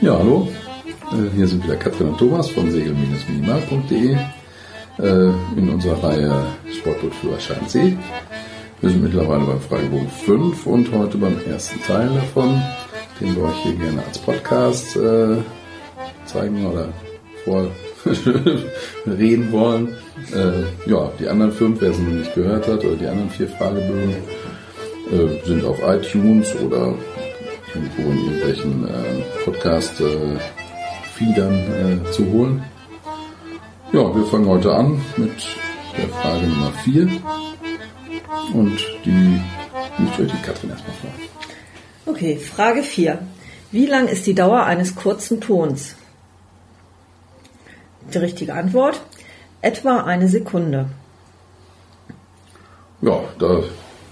Ja, 0.00 0.16
hallo. 0.18 0.48
Äh, 1.12 1.34
Hier 1.34 1.48
sind 1.48 1.64
wieder 1.64 1.76
Katrin 1.76 2.08
und 2.08 2.18
Thomas 2.18 2.48
von 2.50 2.70
segel-minimal.de 2.70 4.16
äh, 4.98 5.30
in 5.56 5.68
unserer 5.68 6.02
Reihe 6.04 6.32
Sportbootführerschein 6.72 7.66
C. 7.66 7.96
Wir 8.80 8.90
sind 8.90 9.02
mittlerweile 9.02 9.44
beim 9.44 9.60
Fragebogen 9.60 10.08
5 10.08 10.66
und 10.66 10.92
heute 10.92 11.18
beim 11.18 11.36
ersten 11.50 11.82
Teil 11.82 12.08
davon, 12.14 12.62
den 13.20 13.34
wir 13.34 13.44
euch 13.44 13.56
hier 13.64 13.74
gerne 13.74 14.02
als 14.06 14.18
Podcast 14.18 14.96
äh, 14.96 15.36
zeigen 16.26 16.64
oder 16.64 16.88
vorreden 17.44 17.72
wollen. 19.52 19.96
Ja, 20.86 21.10
die 21.18 21.28
anderen 21.28 21.52
fünf, 21.52 21.80
wer 21.80 21.92
sie 21.92 22.02
noch 22.02 22.12
nicht 22.12 22.34
gehört 22.34 22.68
hat, 22.68 22.84
oder 22.84 22.96
die 22.96 23.06
anderen 23.06 23.30
vier 23.30 23.48
Fragebögen 23.48 24.14
sind 25.44 25.64
auf 25.64 25.78
iTunes 25.86 26.54
oder 26.56 26.94
irgendwo 27.74 28.10
in 28.10 28.24
irgendwelchen 28.24 28.88
äh, 28.88 29.22
Podcast-Feedern 29.44 31.54
äh, 31.54 32.10
zu 32.12 32.24
holen. 32.32 32.64
Ja, 33.92 34.14
wir 34.14 34.24
fangen 34.26 34.46
heute 34.46 34.74
an 34.74 35.02
mit 35.16 35.46
der 35.96 36.08
Frage 36.08 36.46
Nummer 36.46 36.72
4. 36.84 37.08
Und 38.52 38.78
die 39.04 39.40
liegt 39.98 40.20
euch 40.20 40.30
die 40.30 40.42
Katrin 40.42 40.70
erstmal 40.70 40.96
vor. 40.96 41.10
Okay, 42.06 42.36
Frage 42.36 42.82
4. 42.82 43.18
Wie 43.70 43.86
lang 43.86 44.08
ist 44.08 44.26
die 44.26 44.34
Dauer 44.34 44.64
eines 44.64 44.94
kurzen 44.94 45.40
Tons? 45.40 45.94
Die 48.12 48.18
richtige 48.18 48.54
Antwort? 48.54 49.00
Etwa 49.60 50.04
eine 50.04 50.28
Sekunde. 50.28 50.88
Ja, 53.02 53.20
da, 53.38 53.62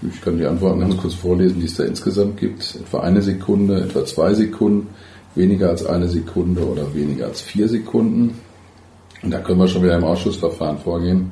ich 0.01 0.21
kann 0.21 0.37
die 0.37 0.45
Antworten 0.45 0.79
ganz 0.79 0.97
kurz 0.97 1.13
vorlesen, 1.13 1.59
die 1.59 1.65
es 1.65 1.75
da 1.75 1.83
insgesamt 1.83 2.37
gibt. 2.37 2.75
Etwa 2.75 2.99
eine 2.99 3.21
Sekunde, 3.21 3.81
etwa 3.81 4.05
zwei 4.05 4.33
Sekunden, 4.33 4.87
weniger 5.35 5.69
als 5.69 5.85
eine 5.85 6.07
Sekunde 6.07 6.65
oder 6.65 6.93
weniger 6.93 7.25
als 7.25 7.41
vier 7.41 7.67
Sekunden. 7.67 8.39
Und 9.23 9.31
da 9.31 9.39
können 9.39 9.59
wir 9.59 9.67
schon 9.67 9.83
wieder 9.83 9.95
im 9.95 10.03
Ausschussverfahren 10.03 10.77
vorgehen. 10.77 11.31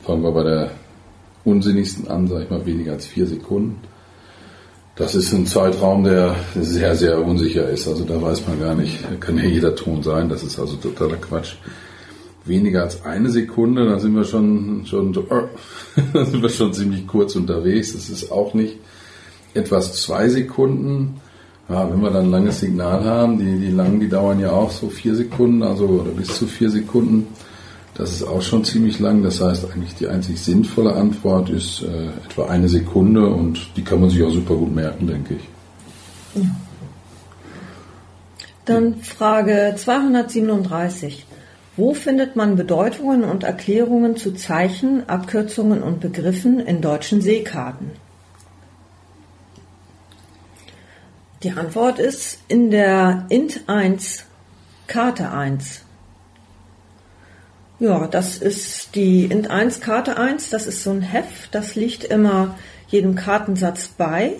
Fangen 0.00 0.22
wir 0.22 0.32
bei 0.32 0.42
der 0.42 0.70
unsinnigsten 1.44 2.08
an, 2.08 2.28
sage 2.28 2.44
ich 2.44 2.50
mal, 2.50 2.66
weniger 2.66 2.92
als 2.92 3.06
vier 3.06 3.26
Sekunden. 3.26 3.80
Das 4.94 5.14
ist 5.14 5.32
ein 5.32 5.46
Zeitraum, 5.46 6.04
der 6.04 6.36
sehr, 6.54 6.94
sehr 6.94 7.24
unsicher 7.24 7.68
ist. 7.70 7.88
Also 7.88 8.04
da 8.04 8.20
weiß 8.20 8.46
man 8.46 8.60
gar 8.60 8.74
nicht, 8.74 8.98
kann 9.20 9.38
ja 9.38 9.44
jeder 9.44 9.74
Ton 9.74 10.02
sein. 10.02 10.28
Das 10.28 10.42
ist 10.42 10.58
also 10.58 10.76
totaler 10.76 11.16
Quatsch. 11.16 11.54
Weniger 12.44 12.82
als 12.82 13.04
eine 13.04 13.30
Sekunde, 13.30 13.86
da 13.86 13.98
sind 13.98 14.16
wir 14.16 14.24
schon, 14.24 14.84
schon, 14.86 15.14
sind 16.12 16.42
wir 16.42 16.48
schon 16.48 16.72
ziemlich 16.72 17.06
kurz 17.06 17.36
unterwegs. 17.36 17.92
Das 17.92 18.08
ist 18.08 18.32
auch 18.32 18.54
nicht 18.54 18.78
etwas 19.54 20.02
zwei 20.02 20.28
Sekunden. 20.28 21.20
Ja, 21.68 21.88
wenn 21.90 22.02
wir 22.02 22.10
dann 22.10 22.26
ein 22.26 22.30
langes 22.30 22.60
Signal 22.60 23.04
haben, 23.04 23.38
die, 23.38 23.58
die 23.58 23.70
langen, 23.70 24.00
die 24.00 24.08
dauern 24.08 24.40
ja 24.40 24.50
auch 24.50 24.70
so 24.70 24.88
vier 24.88 25.14
Sekunden, 25.14 25.62
also 25.62 25.86
oder 25.86 26.10
bis 26.10 26.36
zu 26.36 26.46
vier 26.46 26.70
Sekunden. 26.70 27.28
Das 27.94 28.10
ist 28.10 28.24
auch 28.24 28.42
schon 28.42 28.64
ziemlich 28.64 28.98
lang. 28.98 29.22
Das 29.22 29.40
heißt, 29.40 29.70
eigentlich 29.70 29.94
die 29.94 30.08
einzig 30.08 30.40
sinnvolle 30.40 30.94
Antwort 30.94 31.50
ist 31.50 31.82
äh, 31.82 32.08
etwa 32.26 32.46
eine 32.46 32.68
Sekunde 32.68 33.26
und 33.26 33.76
die 33.76 33.84
kann 33.84 34.00
man 34.00 34.10
sich 34.10 34.22
auch 34.22 34.30
super 34.30 34.54
gut 34.54 34.74
merken, 34.74 35.06
denke 35.06 35.34
ich. 35.34 36.42
Dann 38.64 38.96
Frage 38.96 39.74
237. 39.76 41.26
Wo 41.76 41.94
findet 41.94 42.36
man 42.36 42.56
Bedeutungen 42.56 43.24
und 43.24 43.44
Erklärungen 43.44 44.16
zu 44.16 44.32
Zeichen, 44.32 45.08
Abkürzungen 45.08 45.82
und 45.82 46.00
Begriffen 46.00 46.60
in 46.60 46.82
deutschen 46.82 47.22
Seekarten? 47.22 47.92
Die 51.42 51.52
Antwort 51.52 51.98
ist 51.98 52.40
in 52.48 52.70
der 52.70 53.24
Int 53.30 53.62
1, 53.68 54.26
Karte 54.86 55.32
1. 55.32 55.82
Ja, 57.80 58.06
das 58.06 58.36
ist 58.36 58.94
die 58.94 59.24
Int 59.24 59.50
1, 59.50 59.80
Karte 59.80 60.18
1. 60.18 60.50
Das 60.50 60.66
ist 60.66 60.82
so 60.82 60.90
ein 60.90 61.00
Heft, 61.00 61.54
das 61.54 61.74
liegt 61.74 62.04
immer 62.04 62.54
jedem 62.88 63.14
Kartensatz 63.14 63.88
bei. 63.88 64.34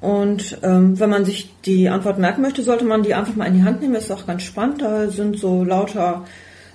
Und 0.00 0.58
ähm, 0.64 0.98
wenn 0.98 1.10
man 1.10 1.26
sich 1.26 1.54
die 1.64 1.90
Antwort 1.90 2.18
merken 2.18 2.40
möchte, 2.40 2.62
sollte 2.62 2.84
man 2.84 3.02
die 3.04 3.14
einfach 3.14 3.36
mal 3.36 3.46
in 3.46 3.54
die 3.54 3.62
Hand 3.62 3.82
nehmen. 3.82 3.94
Ist 3.94 4.10
auch 4.10 4.26
ganz 4.26 4.42
spannend. 4.42 4.82
Da 4.82 5.10
sind 5.10 5.38
so 5.38 5.62
lauter 5.62 6.24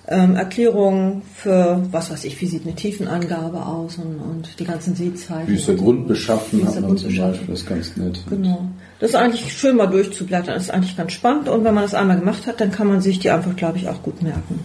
ähm, 0.07 0.35
Erklärungen 0.35 1.21
für, 1.35 1.83
was 1.91 2.09
weiß 2.09 2.23
ich, 2.23 2.39
wie 2.39 2.45
sieht 2.45 2.65
eine 2.65 2.75
Tiefenangabe 2.75 3.65
aus 3.65 3.97
und, 3.97 4.19
und 4.19 4.59
die 4.59 4.63
ganzen 4.63 4.95
Seezeichen. 4.95 5.49
Wie 5.49 5.55
ist 5.55 5.67
der 5.67 5.75
Grund 5.75 6.07
beschaffen, 6.07 6.65
hat 6.65 6.79
man 6.79 6.97
zum? 6.97 7.15
Beispiel, 7.15 7.47
das 7.47 7.59
ist 7.59 7.67
ganz 7.67 7.97
nett. 7.97 8.23
Genau. 8.29 8.69
Das 8.99 9.09
ist 9.09 9.15
eigentlich 9.15 9.51
schön 9.51 9.75
mal 9.75 9.87
durchzublättern. 9.87 10.55
Das 10.55 10.63
ist 10.63 10.71
eigentlich 10.71 10.95
ganz 10.95 11.11
spannend. 11.11 11.49
Und 11.49 11.63
wenn 11.63 11.73
man 11.73 11.83
das 11.83 11.93
einmal 11.93 12.17
gemacht 12.17 12.47
hat, 12.47 12.61
dann 12.61 12.71
kann 12.71 12.87
man 12.87 13.01
sich 13.01 13.19
die 13.19 13.29
Antwort, 13.29 13.57
glaube 13.57 13.77
ich, 13.77 13.89
auch 13.89 14.01
gut 14.01 14.21
merken. 14.21 14.61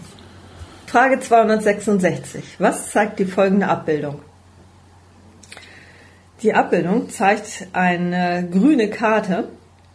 Frage 0.86 1.20
266. 1.20 2.44
Was 2.58 2.90
zeigt 2.90 3.18
die 3.18 3.24
folgende 3.24 3.66
Abbildung? 3.66 4.20
Die 6.42 6.54
Abbildung 6.54 7.08
zeigt 7.10 7.66
eine 7.72 8.48
grüne 8.50 8.88
Karte 8.90 9.48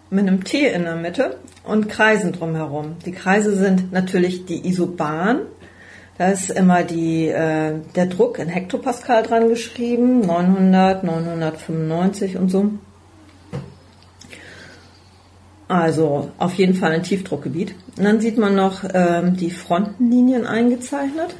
mit 0.09 0.27
einem 0.27 0.43
T 0.43 0.67
in 0.67 0.83
der 0.83 0.95
Mitte 0.95 1.37
und 1.63 1.89
Kreisen 1.89 2.31
drumherum. 2.31 2.95
Die 3.05 3.11
Kreise 3.11 3.55
sind 3.55 3.91
natürlich 3.91 4.45
die 4.45 4.67
Isobahn. 4.67 5.41
Da 6.17 6.29
ist 6.29 6.49
immer 6.49 6.83
die, 6.83 7.27
äh, 7.27 7.73
der 7.95 8.05
Druck 8.07 8.39
in 8.39 8.47
Hektopascal 8.47 9.23
dran 9.23 9.49
geschrieben, 9.49 10.21
900, 10.21 11.03
995 11.03 12.37
und 12.37 12.49
so. 12.49 12.71
Also 15.67 16.31
auf 16.37 16.53
jeden 16.53 16.75
Fall 16.75 16.93
ein 16.93 17.03
Tiefdruckgebiet. 17.03 17.75
Und 17.97 18.03
dann 18.03 18.21
sieht 18.21 18.37
man 18.37 18.55
noch 18.55 18.83
ähm, 18.93 19.35
die 19.35 19.51
Frontenlinien 19.51 20.47
eingezeichnet. 20.47 21.35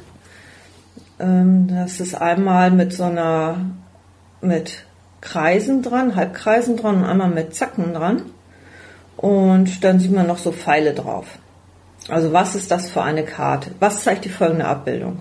Ähm, 1.18 1.68
das 1.68 1.98
ist 1.98 2.14
einmal 2.14 2.70
mit 2.70 2.92
so 2.92 3.04
einer 3.04 3.56
mit 4.40 4.84
Kreisen 5.20 5.82
dran, 5.82 6.14
Halbkreisen 6.14 6.76
dran 6.76 6.98
und 6.98 7.04
einmal 7.04 7.30
mit 7.30 7.54
Zacken 7.54 7.94
dran. 7.94 8.22
Und 9.18 9.82
dann 9.82 9.98
sieht 9.98 10.12
man 10.12 10.28
noch 10.28 10.38
so 10.38 10.52
Pfeile 10.52 10.94
drauf. 10.94 11.26
Also 12.08 12.32
was 12.32 12.54
ist 12.54 12.70
das 12.70 12.90
für 12.90 13.02
eine 13.02 13.24
Karte? 13.24 13.72
Was 13.80 14.04
zeigt 14.04 14.24
die 14.24 14.30
folgende 14.30 14.64
Abbildung? 14.64 15.18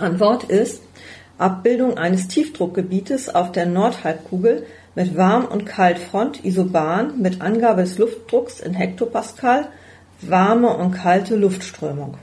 Antwort 0.00 0.44
ist 0.44 0.80
Abbildung 1.38 1.98
eines 1.98 2.28
Tiefdruckgebietes 2.28 3.34
auf 3.34 3.50
der 3.50 3.66
Nordhalbkugel 3.66 4.64
mit 4.94 5.16
Warm- 5.16 5.46
und 5.46 5.66
Kaltfront 5.66 6.44
Isoban 6.44 7.20
mit 7.20 7.40
Angabe 7.40 7.82
des 7.82 7.98
Luftdrucks 7.98 8.60
in 8.60 8.74
Hektopascal, 8.74 9.66
warme 10.20 10.76
und 10.76 10.92
kalte 10.92 11.34
Luftströmung. 11.34 12.16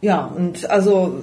Ja, 0.00 0.24
und 0.24 0.68
also 0.68 1.22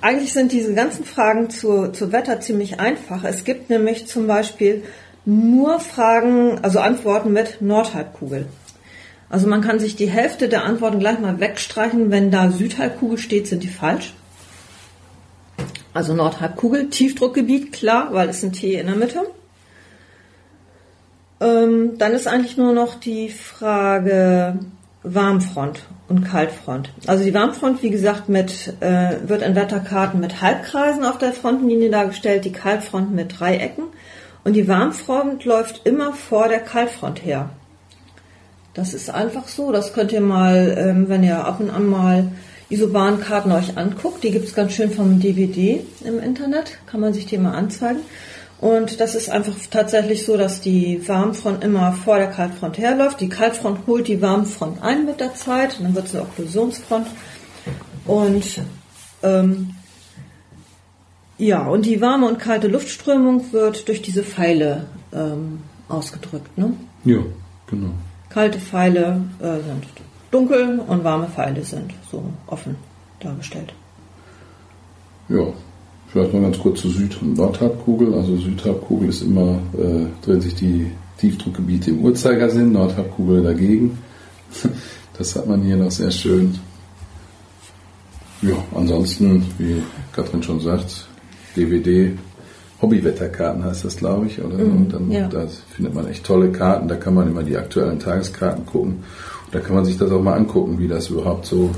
eigentlich 0.00 0.32
sind 0.32 0.52
diese 0.52 0.74
ganzen 0.74 1.04
Fragen 1.04 1.50
zu, 1.50 1.92
zu 1.92 2.12
Wetter 2.12 2.40
ziemlich 2.40 2.80
einfach. 2.80 3.24
Es 3.24 3.44
gibt 3.44 3.70
nämlich 3.70 4.06
zum 4.06 4.26
Beispiel 4.26 4.84
nur 5.24 5.80
Fragen, 5.80 6.60
also 6.62 6.80
Antworten 6.80 7.32
mit 7.32 7.60
Nordhalbkugel. 7.60 8.46
Also 9.28 9.48
man 9.48 9.60
kann 9.60 9.80
sich 9.80 9.96
die 9.96 10.08
Hälfte 10.08 10.48
der 10.48 10.64
Antworten 10.64 11.00
gleich 11.00 11.18
mal 11.18 11.40
wegstreichen. 11.40 12.10
Wenn 12.10 12.30
da 12.30 12.50
Südhalbkugel 12.50 13.18
steht, 13.18 13.48
sind 13.48 13.64
die 13.64 13.68
falsch. 13.68 14.14
Also 15.92 16.14
Nordhalbkugel, 16.14 16.90
Tiefdruckgebiet, 16.90 17.72
klar, 17.72 18.08
weil 18.12 18.28
es 18.28 18.44
ein 18.44 18.52
T 18.52 18.74
in 18.74 18.86
der 18.86 18.96
Mitte. 18.96 19.22
Ähm, 21.40 21.98
dann 21.98 22.12
ist 22.12 22.28
eigentlich 22.28 22.56
nur 22.56 22.72
noch 22.72 22.94
die 22.94 23.30
Frage 23.30 24.58
Warmfront 25.06 25.84
und 26.08 26.24
Kaltfront. 26.24 26.90
Also 27.06 27.24
die 27.24 27.32
Warmfront, 27.32 27.82
wie 27.82 27.90
gesagt, 27.90 28.28
mit, 28.28 28.74
äh, 28.80 29.16
wird 29.26 29.42
in 29.42 29.54
Wetterkarten 29.54 30.20
mit 30.20 30.42
Halbkreisen 30.42 31.04
auf 31.04 31.18
der 31.18 31.32
Frontenlinie 31.32 31.90
dargestellt, 31.90 32.44
die 32.44 32.52
Kaltfront 32.52 33.14
mit 33.14 33.38
Dreiecken. 33.38 33.84
Und 34.44 34.54
die 34.54 34.68
Warmfront 34.68 35.44
läuft 35.44 35.86
immer 35.86 36.12
vor 36.12 36.48
der 36.48 36.60
Kaltfront 36.60 37.24
her. 37.24 37.50
Das 38.74 38.94
ist 38.94 39.10
einfach 39.10 39.48
so. 39.48 39.72
Das 39.72 39.92
könnt 39.94 40.12
ihr 40.12 40.20
mal, 40.20 40.76
ähm, 40.76 41.08
wenn 41.08 41.24
ihr 41.24 41.44
ab 41.44 41.60
und 41.60 41.70
an 41.70 41.88
mal 41.88 42.28
Isobahnkarten 42.68 43.52
euch 43.52 43.78
anguckt, 43.78 44.24
die 44.24 44.32
gibt's 44.32 44.54
ganz 44.54 44.72
schön 44.72 44.90
vom 44.90 45.20
DVD 45.20 45.84
im 46.04 46.18
Internet, 46.18 46.78
kann 46.86 47.00
man 47.00 47.14
sich 47.14 47.26
die 47.26 47.38
mal 47.38 47.54
anzeigen. 47.54 48.00
Und 48.66 48.98
das 48.98 49.14
ist 49.14 49.30
einfach 49.30 49.54
tatsächlich 49.70 50.24
so, 50.24 50.36
dass 50.36 50.60
die 50.60 51.00
Warmfront 51.06 51.62
immer 51.62 51.92
vor 51.92 52.18
der 52.18 52.26
Kaltfront 52.26 52.78
herläuft. 52.78 53.20
Die 53.20 53.28
Kaltfront 53.28 53.86
holt 53.86 54.08
die 54.08 54.20
Warmfront 54.20 54.82
ein 54.82 55.06
mit 55.06 55.20
der 55.20 55.34
Zeit, 55.34 55.78
dann 55.78 55.94
wird 55.94 56.06
es 56.06 56.16
eine 56.16 56.24
Okklusionsfront. 56.24 57.06
Und 58.06 58.60
ähm, 59.22 59.76
ja, 61.38 61.64
und 61.64 61.86
die 61.86 62.00
warme 62.00 62.26
und 62.26 62.40
kalte 62.40 62.66
Luftströmung 62.66 63.52
wird 63.52 63.86
durch 63.86 64.02
diese 64.02 64.24
Pfeile 64.24 64.86
ähm, 65.12 65.60
ausgedrückt. 65.88 66.58
Ne? 66.58 66.72
Ja, 67.04 67.20
genau. 67.68 67.90
Kalte 68.30 68.58
Pfeile 68.58 69.20
äh, 69.38 69.62
sind 69.62 69.86
dunkel 70.32 70.80
und 70.80 71.04
warme 71.04 71.28
Pfeile 71.28 71.62
sind 71.62 71.94
so 72.10 72.32
offen 72.48 72.74
dargestellt. 73.20 73.72
Ja, 75.28 75.52
vielleicht 76.08 76.32
mal 76.32 76.42
ganz 76.42 76.58
kurz 76.58 76.80
zur 76.80 76.90
Süd- 76.90 77.20
und 77.20 77.36
Nordhalbkugel. 77.36 78.14
Also 78.14 78.36
Südhalbkugel 78.36 79.08
ist 79.08 79.22
immer, 79.22 79.58
äh, 79.78 80.06
drehen 80.24 80.40
sich 80.40 80.54
die 80.54 80.90
Tiefdruckgebiete 81.18 81.90
im 81.90 82.00
Uhrzeigersinn, 82.04 82.72
Nordhalbkugel 82.72 83.42
dagegen. 83.42 83.98
Das 85.18 85.34
hat 85.34 85.46
man 85.46 85.62
hier 85.62 85.76
noch 85.78 85.90
sehr 85.90 86.10
schön. 86.10 86.58
Ja, 88.42 88.52
ansonsten, 88.74 89.46
wie 89.56 89.82
Katrin 90.12 90.42
schon 90.42 90.60
sagt, 90.60 91.06
DVD, 91.56 92.12
Hobbywetterkarten 92.82 93.64
heißt 93.64 93.86
das, 93.86 93.96
glaube 93.96 94.26
ich, 94.26 94.42
oder? 94.42 94.58
Mhm, 94.58 94.76
Und 94.76 94.92
dann 94.92 95.10
ja. 95.10 95.26
da 95.28 95.46
findet 95.74 95.94
man 95.94 96.06
echt 96.06 96.24
tolle 96.24 96.52
Karten, 96.52 96.88
da 96.88 96.96
kann 96.96 97.14
man 97.14 97.28
immer 97.28 97.42
die 97.42 97.56
aktuellen 97.56 97.98
Tageskarten 97.98 98.66
gucken. 98.66 99.04
Und 99.46 99.54
da 99.54 99.60
kann 99.60 99.74
man 99.74 99.84
sich 99.84 99.96
das 99.96 100.10
auch 100.10 100.20
mal 100.20 100.34
angucken, 100.34 100.78
wie 100.78 100.88
das 100.88 101.08
überhaupt 101.08 101.46
so, 101.46 101.70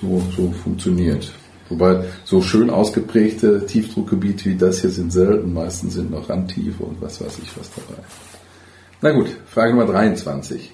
so, 0.00 0.22
so 0.34 0.50
funktioniert. 0.52 1.30
Wobei 1.72 2.04
so 2.24 2.42
schön 2.42 2.68
ausgeprägte 2.68 3.64
Tiefdruckgebiete 3.64 4.50
wie 4.50 4.56
das 4.56 4.82
hier 4.82 4.90
sind 4.90 5.10
selten, 5.10 5.54
meistens 5.54 5.94
sind 5.94 6.10
noch 6.10 6.28
Randtiefe 6.28 6.82
und 6.82 7.00
was 7.00 7.18
weiß 7.18 7.38
ich 7.42 7.58
was 7.58 7.70
dabei. 7.74 8.02
Na 9.00 9.12
gut, 9.12 9.34
Frage 9.46 9.72
Nummer 9.72 9.86
23. 9.86 10.70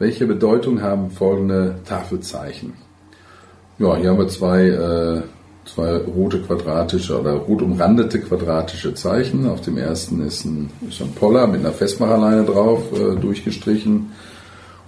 Welche 0.00 0.26
Bedeutung 0.26 0.82
haben 0.82 1.12
folgende 1.12 1.76
Tafelzeichen? 1.84 2.72
Ja, 3.78 3.96
hier 3.96 4.10
haben 4.10 4.18
wir 4.18 4.26
zwei, 4.26 4.66
äh, 4.66 5.22
zwei 5.66 5.98
rote 5.98 6.42
quadratische 6.42 7.20
oder 7.20 7.34
rot 7.34 7.62
umrandete 7.62 8.20
quadratische 8.20 8.94
Zeichen. 8.94 9.48
Auf 9.48 9.60
dem 9.60 9.78
ersten 9.78 10.20
ist 10.26 10.44
ein, 10.44 10.70
ist 10.88 11.00
ein 11.00 11.12
Poller 11.12 11.46
mit 11.46 11.60
einer 11.60 11.72
Festmacherleine 11.72 12.42
drauf 12.44 12.82
äh, 12.92 13.14
durchgestrichen 13.14 14.10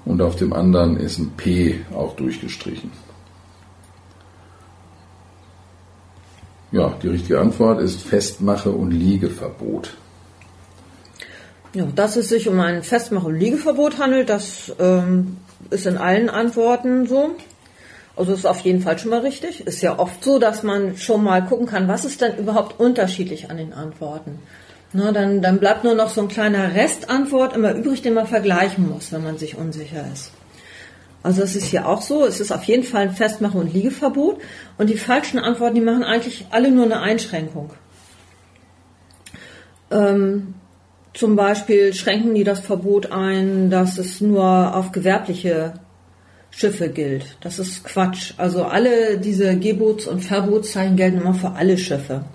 und 0.04 0.20
auf 0.20 0.34
dem 0.34 0.52
anderen 0.52 0.96
ist 0.96 1.18
ein 1.18 1.30
P 1.36 1.82
auch 1.94 2.16
durchgestrichen. 2.16 2.90
Ja, 6.74 6.92
die 7.00 7.06
richtige 7.06 7.38
Antwort 7.38 7.80
ist 7.80 8.02
Festmache- 8.02 8.72
und 8.72 8.90
Liegeverbot. 8.90 9.94
Ja, 11.72 11.86
dass 11.94 12.16
es 12.16 12.28
sich 12.28 12.48
um 12.48 12.58
ein 12.58 12.82
Festmach- 12.82 13.22
und 13.22 13.38
Liegeverbot 13.38 13.98
handelt, 13.98 14.28
das 14.28 14.74
ähm, 14.80 15.36
ist 15.70 15.86
in 15.86 15.96
allen 15.96 16.28
Antworten 16.28 17.06
so. 17.06 17.36
Also 18.16 18.32
ist 18.32 18.44
auf 18.44 18.58
jeden 18.62 18.80
Fall 18.80 18.98
schon 18.98 19.12
mal 19.12 19.20
richtig. 19.20 19.64
Ist 19.64 19.82
ja 19.82 20.00
oft 20.00 20.24
so, 20.24 20.40
dass 20.40 20.64
man 20.64 20.96
schon 20.96 21.22
mal 21.22 21.44
gucken 21.44 21.66
kann, 21.66 21.86
was 21.86 22.04
ist 22.04 22.20
denn 22.20 22.38
überhaupt 22.38 22.80
unterschiedlich 22.80 23.50
an 23.50 23.56
den 23.56 23.72
Antworten. 23.72 24.40
Na, 24.92 25.12
dann, 25.12 25.42
dann 25.42 25.60
bleibt 25.60 25.84
nur 25.84 25.94
noch 25.94 26.10
so 26.10 26.22
ein 26.22 26.28
kleiner 26.28 26.74
Restantwort 26.74 27.54
immer 27.54 27.72
übrig, 27.72 28.02
den 28.02 28.14
man 28.14 28.26
vergleichen 28.26 28.90
muss, 28.90 29.12
wenn 29.12 29.22
man 29.22 29.38
sich 29.38 29.56
unsicher 29.56 30.04
ist. 30.12 30.32
Also 31.24 31.42
es 31.42 31.56
ist 31.56 31.64
hier 31.64 31.88
auch 31.88 32.02
so, 32.02 32.26
es 32.26 32.38
ist 32.38 32.52
auf 32.52 32.64
jeden 32.64 32.84
Fall 32.84 33.08
ein 33.08 33.14
Festmache- 33.14 33.56
und 33.56 33.72
Liegeverbot. 33.72 34.40
Und 34.76 34.90
die 34.90 34.98
falschen 34.98 35.38
Antworten, 35.38 35.74
die 35.74 35.80
machen 35.80 36.04
eigentlich 36.04 36.46
alle 36.50 36.70
nur 36.70 36.84
eine 36.84 37.00
Einschränkung. 37.00 37.70
Ähm, 39.90 40.54
zum 41.14 41.34
Beispiel 41.34 41.94
schränken 41.94 42.34
die 42.34 42.44
das 42.44 42.60
Verbot 42.60 43.10
ein, 43.10 43.70
dass 43.70 43.96
es 43.96 44.20
nur 44.20 44.76
auf 44.76 44.92
gewerbliche 44.92 45.72
Schiffe 46.50 46.90
gilt. 46.90 47.38
Das 47.40 47.58
ist 47.58 47.84
Quatsch. 47.84 48.34
Also 48.36 48.64
alle 48.64 49.16
diese 49.16 49.56
Gebots- 49.56 50.06
und 50.06 50.20
Verbotszeichen 50.20 50.96
gelten 50.96 51.22
immer 51.22 51.34
für 51.34 51.52
alle 51.52 51.78
Schiffe. 51.78 52.26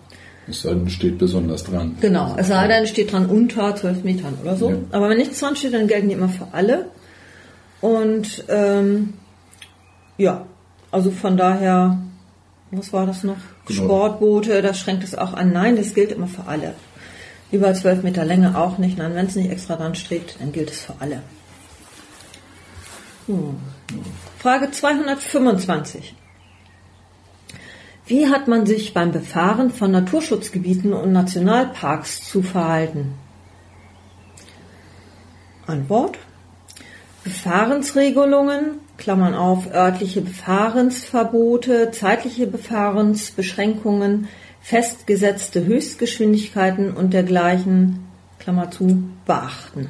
Es 0.47 0.63
sei 0.63 0.69
denn, 0.69 0.89
steht 0.89 1.19
besonders 1.19 1.63
dran. 1.63 1.95
Genau, 2.01 2.35
es 2.37 2.47
sei 2.47 2.67
denn, 2.67 2.87
steht 2.87 3.11
dran 3.11 3.27
unter 3.27 3.75
12 3.75 4.03
Metern 4.03 4.33
oder 4.41 4.55
so. 4.55 4.71
Ja. 4.71 4.77
Aber 4.91 5.09
wenn 5.09 5.17
nichts 5.17 5.39
dran 5.39 5.55
steht, 5.55 5.75
dann 5.75 5.87
gelten 5.87 6.09
die 6.09 6.15
immer 6.15 6.29
für 6.29 6.47
alle. 6.53 6.87
Und 7.81 8.43
ähm, 8.49 9.13
ja, 10.17 10.45
also 10.91 11.11
von 11.11 11.37
daher, 11.37 11.99
was 12.71 12.91
war 12.91 13.05
das 13.05 13.23
noch? 13.23 13.37
Genau. 13.65 13.83
Sportboote, 13.83 14.61
das 14.61 14.79
schränkt 14.79 15.03
es 15.03 15.15
auch 15.15 15.33
an. 15.33 15.53
Nein, 15.53 15.75
das 15.75 15.93
gilt 15.93 16.11
immer 16.11 16.27
für 16.27 16.45
alle. 16.45 16.73
Über 17.51 17.73
12 17.73 18.03
Meter 18.03 18.25
Länge 18.25 18.57
auch 18.57 18.77
nicht. 18.77 18.97
Nein, 18.97 19.15
wenn 19.15 19.27
es 19.27 19.35
nicht 19.35 19.49
extra 19.49 19.75
dran 19.75 19.95
steht, 19.95 20.35
dann 20.39 20.51
gilt 20.51 20.71
es 20.71 20.81
für 20.81 20.95
alle. 20.99 21.21
Hm. 23.27 23.57
Frage 24.39 24.71
225. 24.71 26.15
Wie 28.07 28.27
hat 28.27 28.47
man 28.47 28.65
sich 28.65 28.93
beim 28.93 29.11
Befahren 29.11 29.69
von 29.69 29.91
Naturschutzgebieten 29.91 30.93
und 30.93 31.11
Nationalparks 31.11 32.27
zu 32.27 32.41
verhalten? 32.41 33.13
Antwort. 35.67 36.17
Befahrensregelungen, 37.23 38.79
Klammern 38.97 39.33
auf, 39.33 39.71
örtliche 39.73 40.21
Befahrensverbote, 40.21 41.91
zeitliche 41.91 42.47
Befahrensbeschränkungen, 42.47 44.27
festgesetzte 44.61 45.65
Höchstgeschwindigkeiten 45.65 46.93
und 46.93 47.13
dergleichen, 47.13 48.07
Klammer 48.39 48.71
zu, 48.71 49.03
beachten. 49.25 49.89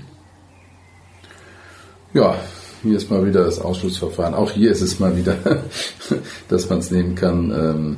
Ja, 2.13 2.35
hier 2.81 2.97
ist 2.97 3.11
mal 3.11 3.25
wieder 3.25 3.43
das 3.43 3.59
Ausschlussverfahren. 3.59 4.33
Auch 4.33 4.51
hier 4.51 4.71
ist 4.71 4.81
es 4.81 4.99
mal 4.99 5.15
wieder, 5.15 5.37
dass 6.47 6.69
man 6.69 6.79
es 6.79 6.91
nehmen 6.91 7.15
kann. 7.15 7.51
Ähm, 7.51 7.97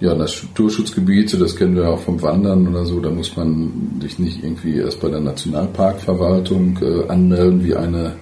ja, 0.00 0.14
das 0.14 0.42
Naturschutzgebiet, 0.42 1.38
das 1.38 1.56
kennen 1.56 1.76
wir 1.76 1.90
auch 1.90 2.00
vom 2.00 2.22
Wandern 2.22 2.66
oder 2.68 2.86
so, 2.86 3.00
da 3.00 3.10
muss 3.10 3.36
man 3.36 3.98
sich 4.00 4.18
nicht 4.18 4.42
irgendwie 4.42 4.78
erst 4.78 5.00
bei 5.00 5.10
der 5.10 5.20
Nationalparkverwaltung 5.20 6.78
äh, 6.80 7.08
anmelden, 7.08 7.62
wie 7.64 7.74
eine, 7.74 8.14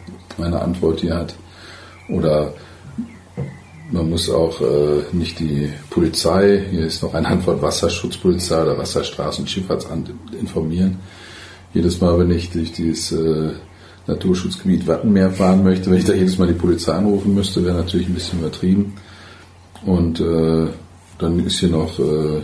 eine 0.45 0.61
Antwort 0.61 1.01
hier 1.01 1.17
hat. 1.17 1.35
Oder 2.09 2.53
man 3.91 4.11
muss 4.11 4.29
auch 4.29 4.61
äh, 4.61 5.03
nicht 5.13 5.39
die 5.39 5.71
Polizei, 5.91 6.65
hier 6.71 6.87
ist 6.87 7.03
noch 7.03 7.15
eine 7.15 7.29
Antwort 7.29 7.63
Wasserschutzpolizei 7.63 8.63
oder 8.63 8.77
Wasserstraßenschifffahrtsamt 8.77 10.11
informieren. 10.39 10.99
Jedes 11.73 12.01
Mal, 12.01 12.19
wenn 12.19 12.31
ich 12.31 12.51
durch 12.51 12.73
dieses 12.73 13.13
äh, 13.13 13.53
Naturschutzgebiet 14.07 14.87
Wattenmeer 14.87 15.31
fahren 15.31 15.63
möchte, 15.63 15.91
wenn 15.91 15.99
ich 15.99 16.05
da 16.05 16.15
jedes 16.15 16.39
Mal 16.39 16.49
die 16.49 16.55
Polizei 16.55 16.93
anrufen 16.93 17.35
müsste, 17.35 17.65
wäre 17.65 17.77
natürlich 17.77 18.09
ein 18.09 18.15
bisschen 18.15 18.41
übertrieben. 18.41 18.95
Und 19.85 20.21
äh, 20.21 20.67
dann 21.19 21.45
ist 21.45 21.61
hier 21.61 21.69
noch 21.69 21.99
äh, 21.99 22.41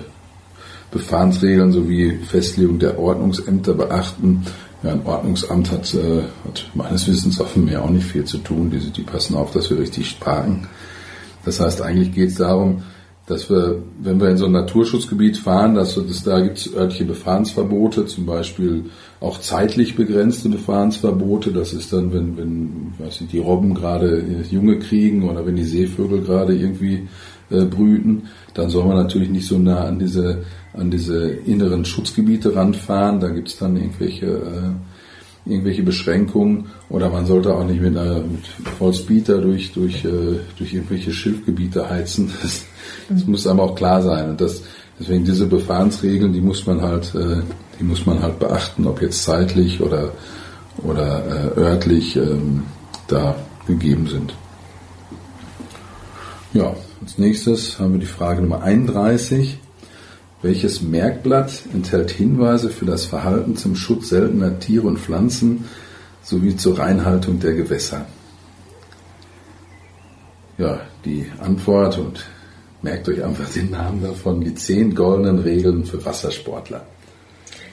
Befahrensregeln 0.90 1.72
sowie 1.72 2.18
Festlegung 2.30 2.78
der 2.78 2.98
Ordnungsämter 2.98 3.74
beachten. 3.74 4.46
Ja, 4.84 4.92
ein 4.92 5.06
Ordnungsamt 5.06 5.70
hat, 5.72 5.94
äh, 5.94 6.22
hat 6.46 6.70
meines 6.74 7.08
Wissens 7.08 7.40
auf 7.40 7.54
dem 7.54 7.64
Meer 7.64 7.82
auch 7.82 7.90
nicht 7.90 8.06
viel 8.06 8.24
zu 8.24 8.38
tun. 8.38 8.70
Die, 8.70 8.78
die 8.78 9.02
passen 9.02 9.34
auf, 9.34 9.50
dass 9.52 9.70
wir 9.70 9.78
richtig 9.78 10.20
parken. 10.20 10.68
Das 11.44 11.58
heißt, 11.58 11.80
eigentlich 11.80 12.12
geht 12.12 12.30
es 12.30 12.34
darum, 12.36 12.82
dass 13.26 13.48
wir, 13.48 13.82
wenn 14.02 14.20
wir 14.20 14.28
in 14.28 14.36
so 14.36 14.44
ein 14.44 14.52
Naturschutzgebiet 14.52 15.38
fahren, 15.38 15.74
dass, 15.74 15.94
dass 15.94 16.22
da 16.22 16.40
gibt 16.40 16.58
es 16.58 16.74
örtliche 16.74 17.06
Befahrensverbote, 17.06 18.04
zum 18.04 18.26
Beispiel 18.26 18.84
auch 19.20 19.40
zeitlich 19.40 19.96
begrenzte 19.96 20.50
Befahrensverbote. 20.50 21.50
Das 21.50 21.72
ist 21.72 21.94
dann, 21.94 22.12
wenn, 22.12 22.36
wenn 22.36 22.92
weiß 22.98 23.22
nicht, 23.22 23.32
die 23.32 23.38
Robben 23.38 23.72
gerade 23.72 24.22
Junge 24.50 24.78
kriegen 24.78 25.26
oder 25.26 25.46
wenn 25.46 25.56
die 25.56 25.64
Seevögel 25.64 26.20
gerade 26.20 26.54
irgendwie 26.54 27.08
äh, 27.50 27.64
brüten, 27.64 28.28
dann 28.54 28.70
soll 28.70 28.86
man 28.86 28.96
natürlich 28.96 29.30
nicht 29.30 29.46
so 29.46 29.58
nah 29.58 29.84
an 29.84 29.98
diese, 29.98 30.44
an 30.72 30.90
diese 30.90 31.28
inneren 31.28 31.84
Schutzgebiete 31.84 32.54
ranfahren. 32.54 33.20
Da 33.20 33.28
gibt 33.28 33.48
es 33.48 33.58
dann 33.58 33.76
irgendwelche 33.76 34.26
äh, 34.26 34.70
irgendwelche 35.46 35.82
Beschränkungen 35.82 36.66
oder 36.88 37.10
man 37.10 37.26
sollte 37.26 37.54
auch 37.54 37.64
nicht 37.64 37.80
mit, 37.80 37.96
einer, 37.96 38.20
mit 38.20 38.46
Vollspeed 38.78 39.28
da 39.28 39.36
durch, 39.38 39.72
durch, 39.72 40.04
äh, 40.04 40.40
durch 40.56 40.72
irgendwelche 40.72 41.12
Schilfgebiete 41.12 41.88
heizen. 41.88 42.32
Das, 42.42 42.64
das 43.08 43.26
muss 43.26 43.46
einem 43.46 43.60
auch 43.60 43.74
klar 43.74 44.02
sein. 44.02 44.30
Und 44.30 44.40
das, 44.40 44.62
deswegen 44.98 45.24
diese 45.24 45.46
Befahrensregeln, 45.46 46.32
die 46.32 46.40
muss 46.40 46.66
man 46.66 46.80
halt, 46.80 47.14
äh, 47.14 47.42
die 47.78 47.84
muss 47.84 48.06
man 48.06 48.22
halt 48.22 48.38
beachten, 48.38 48.86
ob 48.86 49.02
jetzt 49.02 49.22
zeitlich 49.22 49.80
oder, 49.80 50.12
oder 50.82 51.54
äh, 51.56 51.60
örtlich 51.60 52.16
ähm, 52.16 52.62
da 53.08 53.36
gegeben 53.66 54.06
sind. 54.06 54.34
Ja, 56.54 56.74
als 57.02 57.18
nächstes 57.18 57.78
haben 57.78 57.92
wir 57.92 58.00
die 58.00 58.06
Frage 58.06 58.42
Nummer 58.42 58.62
31. 58.62 59.58
Welches 60.42 60.82
Merkblatt 60.82 61.62
enthält 61.72 62.10
Hinweise 62.10 62.68
für 62.68 62.84
das 62.84 63.06
Verhalten 63.06 63.56
zum 63.56 63.76
Schutz 63.76 64.10
seltener 64.10 64.58
Tiere 64.58 64.86
und 64.86 64.98
Pflanzen 64.98 65.64
sowie 66.22 66.56
zur 66.56 66.78
Reinhaltung 66.78 67.40
der 67.40 67.54
Gewässer? 67.54 68.06
Ja, 70.58 70.80
die 71.04 71.26
Antwort 71.40 71.98
und 71.98 72.26
merkt 72.82 73.08
euch 73.08 73.24
einfach 73.24 73.48
den 73.48 73.70
Namen 73.70 74.02
davon, 74.02 74.40
die 74.40 74.54
zehn 74.54 74.94
goldenen 74.94 75.38
Regeln 75.38 75.84
für 75.84 76.04
Wassersportler. 76.04 76.86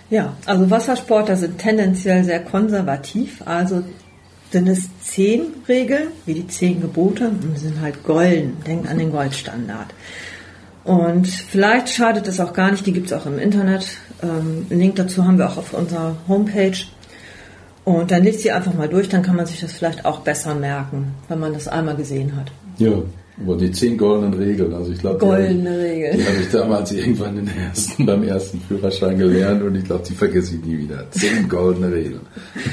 Ja, 0.10 0.36
also 0.46 0.70
Wassersportler 0.70 1.38
sind 1.38 1.58
tendenziell 1.58 2.24
sehr 2.24 2.44
konservativ, 2.44 3.42
also 3.46 3.84
sind 4.52 4.68
es 4.68 4.90
zehn 5.02 5.42
Regeln, 5.68 6.08
wie 6.26 6.34
die 6.34 6.48
zehn 6.48 6.82
Gebote, 6.82 7.30
und 7.30 7.42
die 7.44 7.60
sind 7.60 7.80
halt 7.82 8.04
golden. 8.04 8.58
Denkt 8.66 8.90
an 8.90 8.98
den 8.98 9.12
Goldstandard. 9.12 9.94
Und 10.84 11.28
vielleicht 11.28 11.90
schadet 11.90 12.28
es 12.28 12.40
auch 12.40 12.54
gar 12.54 12.72
nicht, 12.72 12.86
die 12.86 12.94
gibt 12.94 13.08
es 13.08 13.14
auch 13.14 13.26
im 13.26 13.40
Internet. 13.40 13.86
Ähm, 14.24 14.66
einen 14.70 14.80
Link 14.80 14.96
dazu 14.96 15.26
haben 15.26 15.38
wir 15.38 15.48
auch 15.48 15.58
auf 15.58 15.74
unserer 15.74 16.16
Homepage. 16.28 16.78
Und 17.84 18.12
dann 18.12 18.24
lest 18.24 18.42
sie 18.42 18.52
einfach 18.52 18.74
mal 18.74 18.90
durch, 18.90 19.10
dann 19.10 19.22
kann 19.22 19.36
man 19.36 19.46
sich 19.46 19.60
das 19.60 19.72
vielleicht 19.72 20.06
auch 20.06 20.20
besser 20.20 20.54
merken, 20.54 21.14
wenn 21.30 21.40
man 21.40 21.54
das 21.54 21.68
einmal 21.68 21.96
gesehen 21.96 22.36
hat. 22.36 22.52
Ja, 22.78 22.94
Aber 23.44 23.58
die 23.58 23.72
zehn 23.72 23.98
goldenen 23.98 24.34
Regeln, 24.34 24.74
also 24.74 24.92
ich 24.92 25.00
glaube, 25.00 25.20
goldene 25.20 25.80
Regeln. 25.80 26.18
Die 26.18 26.26
habe 26.26 26.38
ich 26.38 26.50
damals 26.52 26.92
irgendwann 26.92 27.38
in 27.38 27.48
ersten, 27.48 28.06
beim 28.06 28.24
ersten 28.24 28.62
Führerschein 28.62 29.18
gelernt 29.18 29.64
und 29.64 29.76
ich 29.76 29.86
glaube, 29.86 30.04
die 30.08 30.14
vergesse 30.14 30.56
ich 30.56 30.66
nie 30.66 30.78
wieder. 30.80 31.10
Zehn 31.12 31.48
goldene 31.50 31.92
Regeln. 31.92 32.22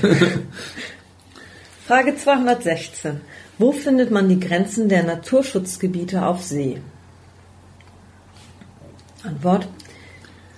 Frage 1.89 2.15
216. 2.15 3.23
Wo 3.57 3.73
findet 3.73 4.11
man 4.11 4.29
die 4.29 4.39
Grenzen 4.39 4.91
der 4.91 5.05
Naturschutzgebiete 5.05 6.27
auf 6.27 6.43
See? 6.43 6.83
Antwort. 9.23 9.67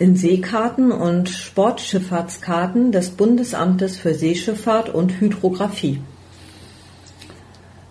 In 0.00 0.16
Seekarten 0.16 0.90
und 0.90 1.28
Sportschifffahrtskarten 1.28 2.90
des 2.90 3.10
Bundesamtes 3.10 3.96
für 3.96 4.12
Seeschifffahrt 4.12 4.92
und 4.92 5.20
Hydrographie. 5.20 6.00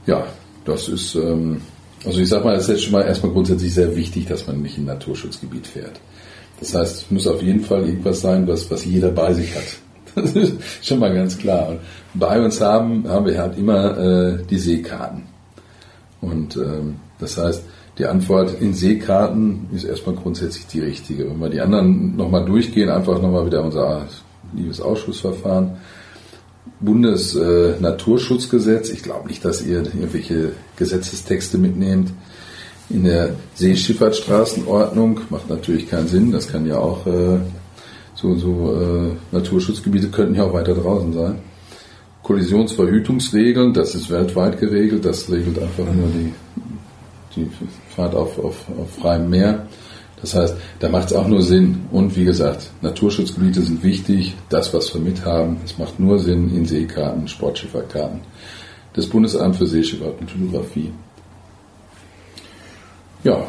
Ja, 0.05 0.27
das 0.65 0.89
ist, 0.89 1.15
ähm, 1.15 1.61
also 2.03 2.19
ich 2.19 2.27
sag 2.27 2.43
mal, 2.43 2.57
es 2.57 2.63
ist 2.63 2.69
jetzt 2.71 2.83
schon 2.83 2.91
mal 2.91 3.03
erstmal 3.05 3.31
grundsätzlich 3.31 3.73
sehr 3.73 3.95
wichtig, 3.95 4.27
dass 4.27 4.47
man 4.47 4.61
nicht 4.61 4.77
in 4.77 4.83
ein 4.83 4.87
Naturschutzgebiet 4.87 5.65
fährt. 5.65 6.01
Das 6.59 6.75
heißt, 6.75 7.03
es 7.03 7.09
muss 7.09 7.25
auf 7.25 7.41
jeden 7.41 7.63
Fall 7.63 7.87
irgendwas 7.87 8.19
sein, 8.19 8.45
was, 8.49 8.69
was 8.69 8.83
jeder 8.83 9.11
bei 9.11 9.33
sich 9.33 9.55
hat. 9.55 9.77
Das 10.21 10.35
ist 10.35 10.53
schon 10.81 10.99
mal 10.99 11.13
ganz 11.13 11.37
klar. 11.37 11.69
Und 11.69 11.79
bei 12.13 12.41
uns 12.41 12.61
haben, 12.61 13.07
haben 13.07 13.25
wir 13.25 13.37
halt 13.37 13.57
immer 13.57 13.97
äh, 13.97 14.37
die 14.49 14.57
Seekarten. 14.57 15.23
Und 16.21 16.55
ähm, 16.57 16.95
das 17.19 17.37
heißt, 17.37 17.63
die 17.97 18.05
Antwort 18.05 18.61
in 18.61 18.73
Seekarten 18.73 19.67
ist 19.73 19.83
erstmal 19.83 20.15
grundsätzlich 20.15 20.67
die 20.67 20.79
richtige. 20.79 21.29
Wenn 21.29 21.39
wir 21.39 21.49
die 21.49 21.59
anderen 21.61 22.15
nochmal 22.15 22.45
durchgehen, 22.45 22.89
einfach 22.89 23.21
nochmal 23.21 23.45
wieder 23.45 23.63
unser 23.63 24.07
liebes 24.53 24.81
Ausschussverfahren. 24.81 25.77
Bundesnaturschutzgesetz. 26.79 28.89
Äh, 28.89 28.93
ich 28.93 29.03
glaube 29.03 29.27
nicht, 29.27 29.43
dass 29.43 29.61
ihr 29.61 29.79
irgendwelche 29.79 30.53
Gesetzestexte 30.77 31.57
mitnehmt. 31.57 32.13
In 32.89 33.03
der 33.03 33.31
Seeschifffahrtsstraßenordnung 33.55 35.19
macht 35.29 35.49
natürlich 35.49 35.89
keinen 35.89 36.07
Sinn. 36.07 36.31
Das 36.31 36.47
kann 36.47 36.65
ja 36.65 36.79
auch 36.79 37.05
äh, 37.05 37.39
so, 38.21 38.35
so 38.35 38.75
äh, 38.75 39.35
Naturschutzgebiete 39.35 40.09
könnten 40.09 40.35
ja 40.35 40.43
auch 40.43 40.53
weiter 40.53 40.73
draußen 40.73 41.13
sein. 41.13 41.39
Kollisionsverhütungsregeln, 42.23 43.73
das 43.73 43.95
ist 43.95 44.09
weltweit 44.09 44.59
geregelt. 44.59 45.05
Das 45.05 45.31
regelt 45.31 45.57
einfach 45.57 45.85
nur 45.85 46.09
die, 46.09 46.33
die 47.35 47.49
Fahrt 47.95 48.15
auf, 48.15 48.37
auf, 48.37 48.65
auf 48.77 48.91
freiem 48.99 49.29
Meer. 49.29 49.67
Das 50.21 50.35
heißt, 50.35 50.55
da 50.79 50.89
macht 50.89 51.07
es 51.07 51.13
auch 51.13 51.27
nur 51.27 51.41
Sinn. 51.41 51.85
Und 51.91 52.17
wie 52.17 52.25
gesagt, 52.25 52.71
Naturschutzgebiete 52.81 53.61
sind 53.61 53.83
wichtig. 53.83 54.35
Das, 54.49 54.73
was 54.73 54.93
wir 54.93 54.99
mithaben, 54.99 55.57
es 55.63 55.77
macht 55.77 55.97
nur 55.97 56.19
Sinn 56.19 56.53
in 56.53 56.65
Seekarten, 56.65 57.27
Sportschifferkarten. 57.27 58.19
Das 58.93 59.07
Bundesamt 59.07 59.55
für 59.55 59.65
Seeschifffahrt 59.65 60.19
und 60.19 60.33
Hydrographie. 60.33 60.91
Ja, 63.23 63.45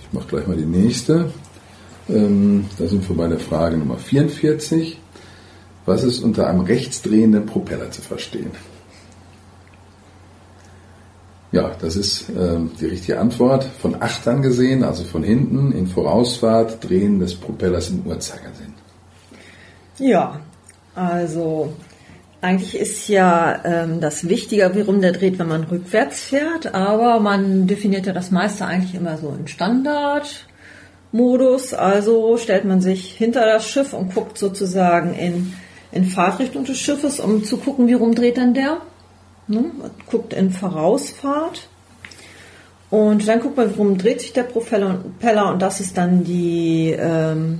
ich 0.00 0.12
mache 0.12 0.28
gleich 0.28 0.46
mal 0.46 0.56
die 0.56 0.64
nächste. 0.64 1.30
Ähm, 2.08 2.66
da 2.78 2.86
sind 2.86 3.08
wir 3.08 3.16
bei 3.16 3.28
der 3.28 3.38
Frage 3.38 3.76
Nummer 3.76 3.98
44. 3.98 5.00
Was 5.84 6.02
ist 6.02 6.20
unter 6.20 6.48
einem 6.48 6.60
rechtsdrehenden 6.60 7.46
Propeller 7.46 7.90
zu 7.90 8.02
verstehen? 8.02 8.50
Ja, 11.52 11.70
das 11.80 11.96
ist 11.96 12.26
ähm, 12.36 12.72
die 12.80 12.86
richtige 12.86 13.18
Antwort. 13.20 13.64
Von 13.64 14.02
Achtern 14.02 14.42
gesehen, 14.42 14.82
also 14.82 15.04
von 15.04 15.22
hinten 15.22 15.72
in 15.72 15.86
Vorausfahrt, 15.86 16.86
Drehen 16.86 17.20
des 17.20 17.34
Propellers 17.34 17.88
im 17.90 18.04
Uhrzeigersinn. 18.04 18.74
Ja, 19.98 20.40
also 20.94 21.72
eigentlich 22.40 22.76
ist 22.76 23.08
ja 23.08 23.60
ähm, 23.64 24.00
das 24.00 24.28
wichtiger, 24.28 24.74
warum 24.74 25.00
der 25.00 25.12
dreht, 25.12 25.38
wenn 25.38 25.48
man 25.48 25.64
rückwärts 25.64 26.20
fährt, 26.20 26.74
aber 26.74 27.20
man 27.20 27.66
definiert 27.66 28.06
ja 28.06 28.12
das 28.12 28.30
meiste 28.30 28.66
eigentlich 28.66 28.94
immer 28.94 29.16
so 29.16 29.34
in 29.38 29.48
Standardmodus. 31.16 31.74
Also 31.74 32.36
stellt 32.36 32.64
man 32.64 32.80
sich 32.80 33.12
hinter 33.12 33.44
das 33.44 33.68
Schiff 33.68 33.92
und 33.92 34.14
guckt 34.14 34.38
sozusagen 34.38 35.14
in, 35.14 35.54
in 35.92 36.04
Fahrtrichtung 36.04 36.64
des 36.64 36.78
Schiffes, 36.78 37.20
um 37.20 37.44
zu 37.44 37.56
gucken, 37.56 37.86
wie 37.86 37.94
rum 37.94 38.14
dreht 38.14 38.36
dann 38.36 38.54
der. 38.54 38.78
Ne? 39.48 39.64
Guckt 40.06 40.32
in 40.32 40.50
Vorausfahrt. 40.50 41.68
Und 42.90 43.26
dann 43.26 43.40
guckt 43.40 43.56
man, 43.56 43.70
warum 43.70 43.98
dreht 43.98 44.20
sich 44.20 44.32
der 44.32 44.44
Propeller 44.44 45.52
und 45.52 45.60
das 45.60 45.80
ist 45.80 45.96
dann 45.98 46.22
die, 46.22 46.94
ähm, 46.96 47.58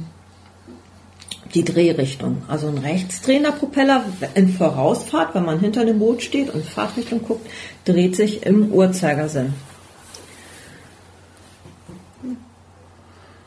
die 1.52 1.64
Drehrichtung. 1.64 2.42
Also 2.46 2.68
ein 2.68 2.78
rechtsdrehender 2.78 3.50
Propeller 3.50 4.04
in 4.34 4.48
Vorausfahrt, 4.48 5.34
wenn 5.34 5.44
man 5.44 5.58
hinter 5.58 5.84
dem 5.84 5.98
Boot 5.98 6.22
steht 6.22 6.54
und 6.54 6.64
Fahrtrichtung 6.64 7.22
guckt, 7.24 7.44
dreht 7.84 8.14
sich 8.14 8.46
im 8.46 8.70
Uhrzeigersinn. 8.72 9.54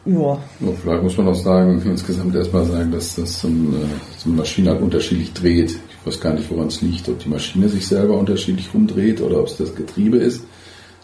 Ja. 0.06 0.38
ja. 0.60 0.72
Vielleicht 0.82 1.04
muss 1.04 1.18
man 1.18 1.28
auch 1.28 1.36
sagen, 1.36 1.82
insgesamt 1.86 2.36
erstmal 2.36 2.66
sagen, 2.66 2.92
dass 2.92 3.16
das 3.16 3.42
so, 3.42 3.48
ein, 3.48 3.74
äh, 3.74 3.86
so 4.18 4.30
eine 4.30 4.38
Maschine 4.38 4.72
halt 4.72 4.82
unterschiedlich 4.82 5.34
dreht. 5.34 5.72
Ich 5.72 6.08
weiß 6.08 6.20
gar 6.20 6.34
nicht, 6.34 6.50
woran 6.50 6.68
es 6.68 6.82
liegt, 6.82 7.08
ob 7.10 7.20
die 7.20 7.30
Maschine 7.30 7.70
sich 7.70 7.88
selber 7.88 8.18
unterschiedlich 8.18 8.74
rumdreht 8.74 9.22
oder 9.22 9.40
ob 9.40 9.48
es 9.48 9.58
das 9.58 9.76
Getriebe 9.76 10.18
ist. 10.18 10.44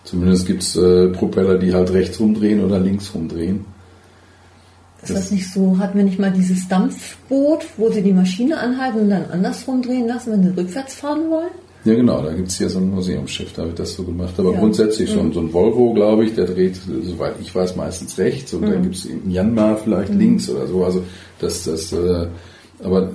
Zumindest 0.04 0.46
gibt 0.46 0.62
es 0.62 0.75
äh, 0.75 1.10
Propeller, 1.10 1.58
die 1.58 1.74
halt 1.74 1.92
rechts 1.92 2.20
rumdrehen 2.20 2.64
oder 2.64 2.80
links 2.80 3.14
rumdrehen. 3.14 3.66
Ist 5.02 5.10
das, 5.10 5.18
das 5.18 5.32
nicht 5.32 5.52
so? 5.52 5.78
Hatten 5.78 5.98
wir 5.98 6.06
nicht 6.06 6.20
mal 6.20 6.32
dieses 6.32 6.68
Dampfboot, 6.68 7.66
wo 7.78 7.92
sie 7.92 8.02
die 8.02 8.14
Maschine 8.14 8.58
anhalten 8.58 9.02
und 9.02 9.10
dann 9.10 9.25
andersrum 9.25 9.82
drehen 9.82 10.08
lassen, 10.08 10.32
wenn 10.32 10.44
sie 10.44 10.60
rückwärts 10.60 10.96
fahren 10.96 11.30
wollen? 11.30 11.52
Ja, 11.86 11.94
genau, 11.94 12.24
da 12.24 12.34
gibt 12.34 12.48
es 12.48 12.58
hier 12.58 12.68
so 12.68 12.80
ein 12.80 12.89
Museumsschiff, 12.89 13.54
da 13.54 13.63
wird 13.63 13.77
das 13.77 13.94
so 13.94 14.04
gemacht. 14.04 14.34
Aber 14.38 14.54
ja. 14.54 14.60
grundsätzlich 14.60 15.12
mhm. 15.12 15.13
so, 15.13 15.20
ein, 15.20 15.34
so 15.34 15.39
ein 15.42 15.54
Volvo, 15.54 15.94
glaube 15.94 16.25
ich, 16.25 16.34
der 16.34 16.46
dreht, 16.46 16.80
soweit 17.04 17.36
ich 17.39 17.54
weiß, 17.54 17.75
meistens 17.75 18.18
rechts 18.18 18.54
und 18.54 18.62
mhm. 18.62 18.72
dann 18.72 18.84
gibt 18.84 18.96
es 18.96 19.06
in 19.06 19.27
Myanmar 19.27 19.77
vielleicht 19.77 20.12
mhm. 20.12 20.20
links 20.20 20.50
oder 20.50 20.65
so. 20.65 20.84
Also 20.84 21.04
das, 21.39 21.63
das, 21.63 21.94
äh, 21.94 22.27
aber 22.84 23.12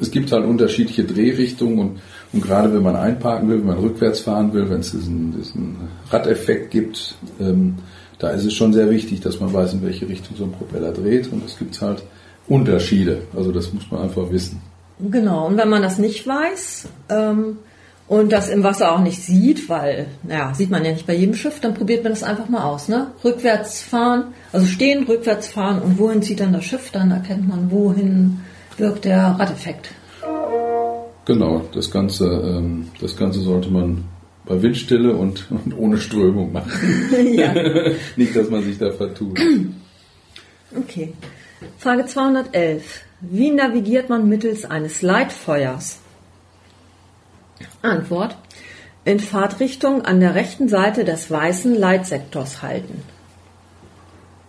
es 0.00 0.10
gibt 0.10 0.32
halt 0.32 0.44
unterschiedliche 0.44 1.04
Drehrichtungen 1.04 1.78
und, 1.78 2.00
und 2.32 2.42
gerade 2.42 2.74
wenn 2.74 2.82
man 2.82 2.96
einparken 2.96 3.48
will, 3.48 3.58
wenn 3.58 3.66
man 3.66 3.78
rückwärts 3.78 4.20
fahren 4.20 4.52
will, 4.52 4.68
wenn 4.68 4.80
es 4.80 4.90
diesen, 4.90 5.36
diesen 5.38 5.76
Radeffekt 6.10 6.72
gibt, 6.72 7.14
ähm, 7.40 7.76
da 8.18 8.30
ist 8.30 8.44
es 8.44 8.54
schon 8.54 8.72
sehr 8.72 8.90
wichtig, 8.90 9.20
dass 9.20 9.38
man 9.38 9.52
weiß, 9.52 9.74
in 9.74 9.82
welche 9.82 10.08
Richtung 10.08 10.36
so 10.36 10.44
ein 10.44 10.52
Propeller 10.52 10.90
dreht 10.90 11.32
und 11.32 11.44
es 11.44 11.56
gibt 11.56 11.80
halt 11.80 12.02
Unterschiede. 12.48 13.22
Also 13.36 13.52
das 13.52 13.72
muss 13.72 13.88
man 13.88 14.02
einfach 14.02 14.32
wissen. 14.32 14.60
Genau, 14.98 15.46
und 15.46 15.56
wenn 15.56 15.68
man 15.68 15.82
das 15.82 15.98
nicht 15.98 16.26
weiß 16.26 16.88
ähm, 17.08 17.58
und 18.08 18.32
das 18.32 18.48
im 18.48 18.64
Wasser 18.64 18.92
auch 18.92 19.00
nicht 19.00 19.22
sieht, 19.22 19.68
weil, 19.68 20.06
naja, 20.22 20.54
sieht 20.54 20.70
man 20.70 20.84
ja 20.84 20.92
nicht 20.92 21.06
bei 21.06 21.14
jedem 21.14 21.34
Schiff, 21.34 21.60
dann 21.60 21.74
probiert 21.74 22.02
man 22.02 22.12
das 22.12 22.22
einfach 22.22 22.48
mal 22.48 22.64
aus. 22.64 22.88
Ne? 22.88 23.08
Rückwärts 23.22 23.82
fahren, 23.82 24.34
also 24.52 24.66
stehen, 24.66 25.04
rückwärts 25.04 25.48
fahren 25.48 25.80
und 25.82 25.98
wohin 25.98 26.22
zieht 26.22 26.40
dann 26.40 26.54
das 26.54 26.64
Schiff, 26.64 26.90
dann 26.90 27.10
erkennt 27.10 27.46
man, 27.46 27.70
wohin 27.70 28.40
wirkt 28.78 29.04
der 29.04 29.36
Radeffekt. 29.38 29.90
Genau, 31.26 31.62
das 31.74 31.90
Ganze, 31.90 32.24
ähm, 32.24 32.88
das 33.00 33.14
Ganze 33.14 33.40
sollte 33.40 33.68
man 33.68 34.04
bei 34.46 34.62
Windstille 34.62 35.14
und, 35.14 35.46
und 35.50 35.76
ohne 35.76 35.98
Strömung 35.98 36.52
machen. 36.52 36.72
ja. 37.34 37.52
Nicht, 38.16 38.34
dass 38.34 38.48
man 38.48 38.62
sich 38.62 38.78
da 38.78 38.90
vertut. 38.90 39.38
Okay. 40.74 41.12
Frage 41.76 42.06
211. 42.06 43.02
Wie 43.20 43.50
navigiert 43.50 44.08
man 44.08 44.26
mittels 44.28 44.64
eines 44.64 45.02
Leitfeuers? 45.02 45.98
Antwort. 47.82 48.36
In 49.04 49.20
Fahrtrichtung 49.20 50.02
an 50.02 50.20
der 50.20 50.34
rechten 50.34 50.68
Seite 50.68 51.04
des 51.04 51.30
weißen 51.30 51.74
Leitsektors 51.74 52.62
halten. 52.62 53.02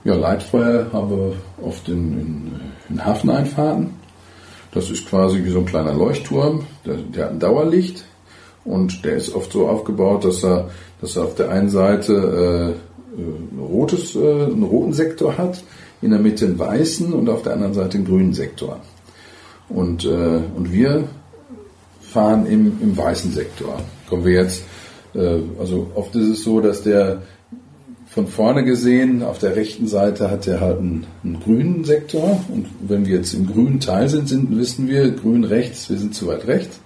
Ja, 0.03 0.15
Leitfeuer 0.15 0.87
haben 0.91 1.09
wir 1.09 1.33
oft 1.61 1.87
in, 1.87 2.19
in, 2.19 2.51
in 2.89 3.05
Hafeneinfahrten. 3.05 3.91
Das 4.71 4.89
ist 4.89 5.07
quasi 5.07 5.43
wie 5.43 5.49
so 5.49 5.59
ein 5.59 5.65
kleiner 5.65 5.93
Leuchtturm, 5.93 6.65
der, 6.85 6.95
der, 6.95 7.25
hat 7.25 7.31
ein 7.31 7.39
Dauerlicht 7.39 8.05
und 8.65 9.03
der 9.03 9.15
ist 9.15 9.33
oft 9.33 9.51
so 9.51 9.67
aufgebaut, 9.67 10.25
dass 10.25 10.43
er, 10.43 10.69
dass 11.01 11.15
er 11.15 11.23
auf 11.23 11.35
der 11.35 11.49
einen 11.49 11.69
Seite 11.69 12.75
äh, 13.15 13.19
äh, 13.19 13.59
rotes, 13.59 14.15
äh, 14.15 14.19
einen 14.19 14.63
roten 14.63 14.93
Sektor 14.93 15.37
hat, 15.37 15.63
in 16.01 16.11
der 16.11 16.19
Mitte 16.19 16.45
einen 16.45 16.59
weißen 16.59 17.13
und 17.13 17.29
auf 17.29 17.41
der 17.41 17.53
anderen 17.53 17.73
Seite 17.73 17.97
einen 17.97 18.05
grünen 18.05 18.33
Sektor. 18.33 18.79
Und, 19.69 20.05
äh, 20.05 20.41
und 20.55 20.71
wir 20.71 21.05
fahren 22.09 22.45
im, 22.45 22.77
im 22.81 22.97
weißen 22.97 23.31
Sektor. 23.31 23.81
Kommen 24.07 24.25
wir 24.25 24.41
jetzt, 24.41 24.63
äh, 25.13 25.39
also 25.59 25.91
oft 25.95 26.15
ist 26.15 26.27
es 26.27 26.43
so, 26.43 26.59
dass 26.59 26.83
der 26.83 27.21
von 28.07 28.27
vorne 28.27 28.63
gesehen, 28.63 29.21
auf 29.21 29.37
der 29.37 29.55
rechten 29.55 29.87
Seite 29.87 30.31
hat 30.31 30.47
er 30.47 30.59
halt 30.59 30.79
einen, 30.79 31.05
einen, 31.23 31.39
grünen 31.39 31.83
Sektor. 31.83 32.43
Und 32.49 32.65
wenn 32.81 33.05
wir 33.05 33.17
jetzt 33.17 33.33
im 33.33 33.45
grünen 33.45 33.79
Teil 33.79 34.09
sind, 34.09 34.27
sind, 34.27 34.57
wissen 34.57 34.87
wir, 34.87 35.11
grün 35.11 35.43
rechts, 35.43 35.89
wir 35.91 35.97
sind 35.97 36.15
zu 36.15 36.27
weit 36.27 36.47
rechts. 36.47 36.79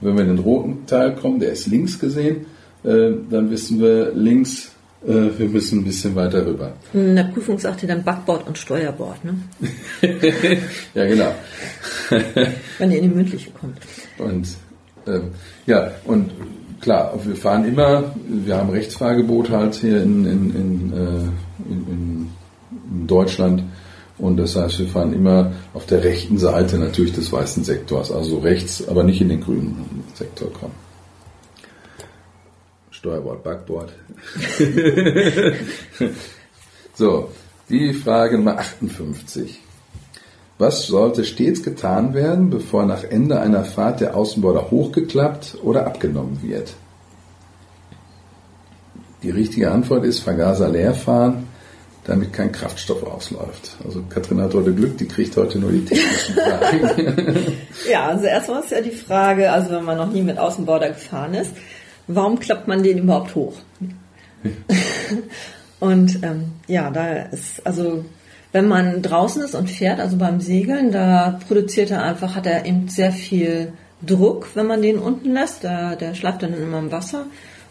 Und 0.00 0.08
wenn 0.08 0.16
wir 0.16 0.24
in 0.24 0.36
den 0.36 0.44
roten 0.44 0.84
Teil 0.86 1.14
kommen, 1.14 1.40
der 1.40 1.52
ist 1.52 1.66
links 1.66 1.98
gesehen, 1.98 2.44
äh, 2.84 3.12
dann 3.30 3.50
wissen 3.50 3.80
wir 3.80 4.12
links, 4.12 4.72
äh, 5.04 5.38
wir 5.38 5.48
müssen 5.48 5.80
ein 5.80 5.84
bisschen 5.84 6.14
weiter 6.14 6.46
rüber. 6.46 6.72
In 6.92 7.16
der 7.16 7.24
Prüfung 7.24 7.58
sagt 7.58 7.82
ihr 7.82 7.88
dann 7.88 8.04
Backbord 8.04 8.46
und 8.46 8.56
Steuerbord, 8.56 9.24
ne? 9.24 9.34
ja, 10.94 11.06
genau. 11.06 11.34
wenn 12.78 12.90
ihr 12.90 12.98
in 12.98 13.10
die 13.10 13.14
mündliche 13.14 13.50
kommt. 13.50 13.78
Und 14.18 14.46
Ähm, 15.06 15.30
ja, 15.66 15.90
und 16.04 16.30
klar, 16.80 17.18
wir 17.24 17.36
fahren 17.36 17.64
immer, 17.66 18.14
wir 18.28 18.56
haben 18.56 18.70
Rechtsfahrgebot 18.70 19.50
halt 19.50 19.74
hier 19.76 20.02
in, 20.02 20.24
in, 20.24 20.54
in, 20.54 20.92
äh, 20.92 21.70
in, 21.70 22.28
in 22.90 23.06
Deutschland. 23.06 23.62
Und 24.18 24.38
das 24.38 24.56
heißt, 24.56 24.78
wir 24.78 24.88
fahren 24.88 25.12
immer 25.12 25.52
auf 25.74 25.86
der 25.86 26.02
rechten 26.02 26.38
Seite 26.38 26.78
natürlich 26.78 27.12
des 27.12 27.30
weißen 27.30 27.64
Sektors, 27.64 28.10
also 28.10 28.38
rechts, 28.38 28.86
aber 28.88 29.04
nicht 29.04 29.20
in 29.20 29.28
den 29.28 29.42
grünen 29.42 30.04
Sektor 30.14 30.50
kommen. 30.52 30.85
Steuerbord, 33.06 33.44
Backbord. 33.44 33.92
so, 36.94 37.30
die 37.68 37.92
Frage 37.92 38.36
Nummer 38.36 38.58
58. 38.58 39.60
Was 40.58 40.88
sollte 40.88 41.24
stets 41.24 41.62
getan 41.62 42.14
werden, 42.14 42.50
bevor 42.50 42.84
nach 42.84 43.04
Ende 43.04 43.38
einer 43.38 43.62
Fahrt 43.62 44.00
der 44.00 44.16
Außenborder 44.16 44.72
hochgeklappt 44.72 45.58
oder 45.62 45.86
abgenommen 45.86 46.40
wird? 46.42 46.74
Die 49.22 49.30
richtige 49.30 49.70
Antwort 49.70 50.04
ist 50.04 50.20
Vergaser 50.20 50.68
leer 50.68 50.94
fahren, 50.94 51.46
damit 52.06 52.32
kein 52.32 52.50
Kraftstoff 52.50 53.04
ausläuft. 53.04 53.76
Also 53.84 54.02
Katrin 54.08 54.40
hat 54.40 54.54
heute 54.54 54.72
Glück, 54.74 54.98
die 54.98 55.06
kriegt 55.06 55.36
heute 55.36 55.60
nur 55.60 55.70
die 55.70 55.84
technischen 55.84 56.34
Fragen. 56.34 57.36
ja, 57.88 58.06
also 58.06 58.24
erstmal 58.24 58.62
ist 58.62 58.72
ja 58.72 58.80
die 58.80 58.90
Frage, 58.90 59.52
also 59.52 59.70
wenn 59.70 59.84
man 59.84 59.96
noch 59.96 60.10
nie 60.10 60.22
mit 60.22 60.38
Außenborder 60.38 60.88
gefahren 60.88 61.34
ist, 61.34 61.52
warum 62.06 62.38
klappt 62.38 62.68
man 62.68 62.82
den 62.82 62.98
überhaupt 62.98 63.34
hoch? 63.34 63.54
und 65.80 66.22
ähm, 66.22 66.52
ja, 66.66 66.90
da 66.90 67.14
ist 67.24 67.66
also 67.66 68.04
wenn 68.56 68.68
man 68.68 69.02
draußen 69.02 69.42
ist 69.42 69.54
und 69.54 69.68
fährt, 69.70 70.00
also 70.00 70.16
beim 70.16 70.40
Segeln, 70.40 70.90
da 70.90 71.38
produziert 71.46 71.90
er 71.90 72.02
einfach, 72.02 72.34
hat 72.34 72.46
er 72.46 72.64
eben 72.64 72.88
sehr 72.88 73.12
viel 73.12 73.74
Druck, 74.00 74.48
wenn 74.54 74.66
man 74.66 74.80
den 74.80 74.98
unten 74.98 75.34
lässt. 75.34 75.62
Der, 75.62 75.94
der 75.96 76.14
schleift 76.14 76.42
dann 76.42 76.54
immer 76.54 76.78
im 76.78 76.90
Wasser. 76.90 77.26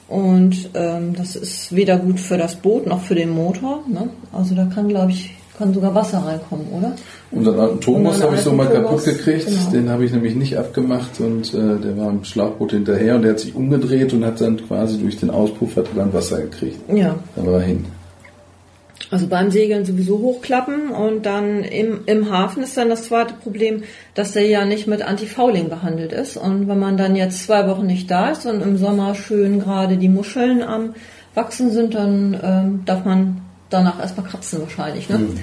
Und 0.08 0.70
ähm, 0.76 1.16
das 1.16 1.36
ist 1.36 1.76
weder 1.76 1.98
gut 1.98 2.20
für 2.20 2.38
das 2.38 2.58
Boot 2.58 2.86
noch 2.86 3.02
für 3.02 3.16
den 3.16 3.32
Motor. 3.32 3.84
Ne? 3.88 4.12
Also 4.32 4.54
da 4.54 4.66
kann, 4.66 4.88
glaube 4.88 5.12
ich, 5.12 5.36
kann 5.58 5.74
sogar 5.74 5.96
Wasser 5.96 6.20
reinkommen, 6.20 6.68
oder? 6.72 6.94
Unseren 7.32 7.60
alten 7.60 7.82
Thomas 7.82 8.22
habe 8.22 8.36
ich 8.36 8.42
so 8.42 8.52
mal 8.52 8.68
kaputt 8.68 9.06
gekriegt. 9.06 9.46
Genau. 9.46 9.72
Den 9.72 9.90
habe 9.90 10.06
ich 10.06 10.12
nämlich 10.12 10.36
nicht 10.36 10.58
abgemacht 10.58 11.20
und 11.20 11.54
äh, 11.54 11.80
der 11.80 11.98
war 11.98 12.10
im 12.10 12.24
Schlauchboot 12.24 12.72
hinterher 12.72 13.16
und 13.16 13.22
der 13.22 13.32
hat 13.32 13.40
sich 13.40 13.56
umgedreht 13.56 14.14
und 14.14 14.26
hat 14.26 14.42
dann 14.42 14.58
quasi 14.58 14.98
durch 14.98 15.18
den 15.18 15.30
Auspuff 15.30 15.76
hat 15.76 15.88
dann 15.96 16.14
Wasser 16.14 16.42
gekriegt. 16.42 16.80
Ja. 16.94 17.16
Da 17.36 17.46
war 17.46 17.60
er 17.60 17.62
hin. 17.62 17.86
Also 19.12 19.28
beim 19.28 19.52
Segeln 19.52 19.86
sowieso 19.86 20.20
hochklappen 20.20 20.90
und 20.90 21.26
dann 21.26 21.64
im, 21.64 22.00
im 22.06 22.32
Hafen 22.32 22.64
ist 22.64 22.76
dann 22.76 22.90
das 22.90 23.04
zweite 23.04 23.34
Problem, 23.36 23.84
dass 24.14 24.32
der 24.32 24.48
ja 24.48 24.66
nicht 24.66 24.88
mit 24.88 25.04
Antifouling 25.04 25.70
behandelt 25.70 26.12
ist. 26.12 26.38
Und 26.38 26.68
wenn 26.68 26.80
man 26.80 26.98
dann 26.98 27.16
jetzt 27.16 27.44
zwei 27.44 27.68
Wochen 27.68 27.86
nicht 27.86 28.10
da 28.10 28.32
ist 28.32 28.46
und 28.46 28.62
im 28.62 28.78
Sommer 28.78 29.14
schön 29.14 29.60
gerade 29.60 29.98
die 29.98 30.10
Muscheln 30.10 30.64
am 30.64 30.96
Wachsen 31.36 31.72
sind, 31.72 31.94
dann 31.94 32.40
ähm, 32.42 32.82
darf 32.86 33.06
man 33.06 33.42
danach 33.70 34.00
erstmal 34.00 34.28
kratzen 34.28 34.62
wahrscheinlich. 34.62 35.10
Ne? 35.10 35.20
Mhm. 35.20 35.40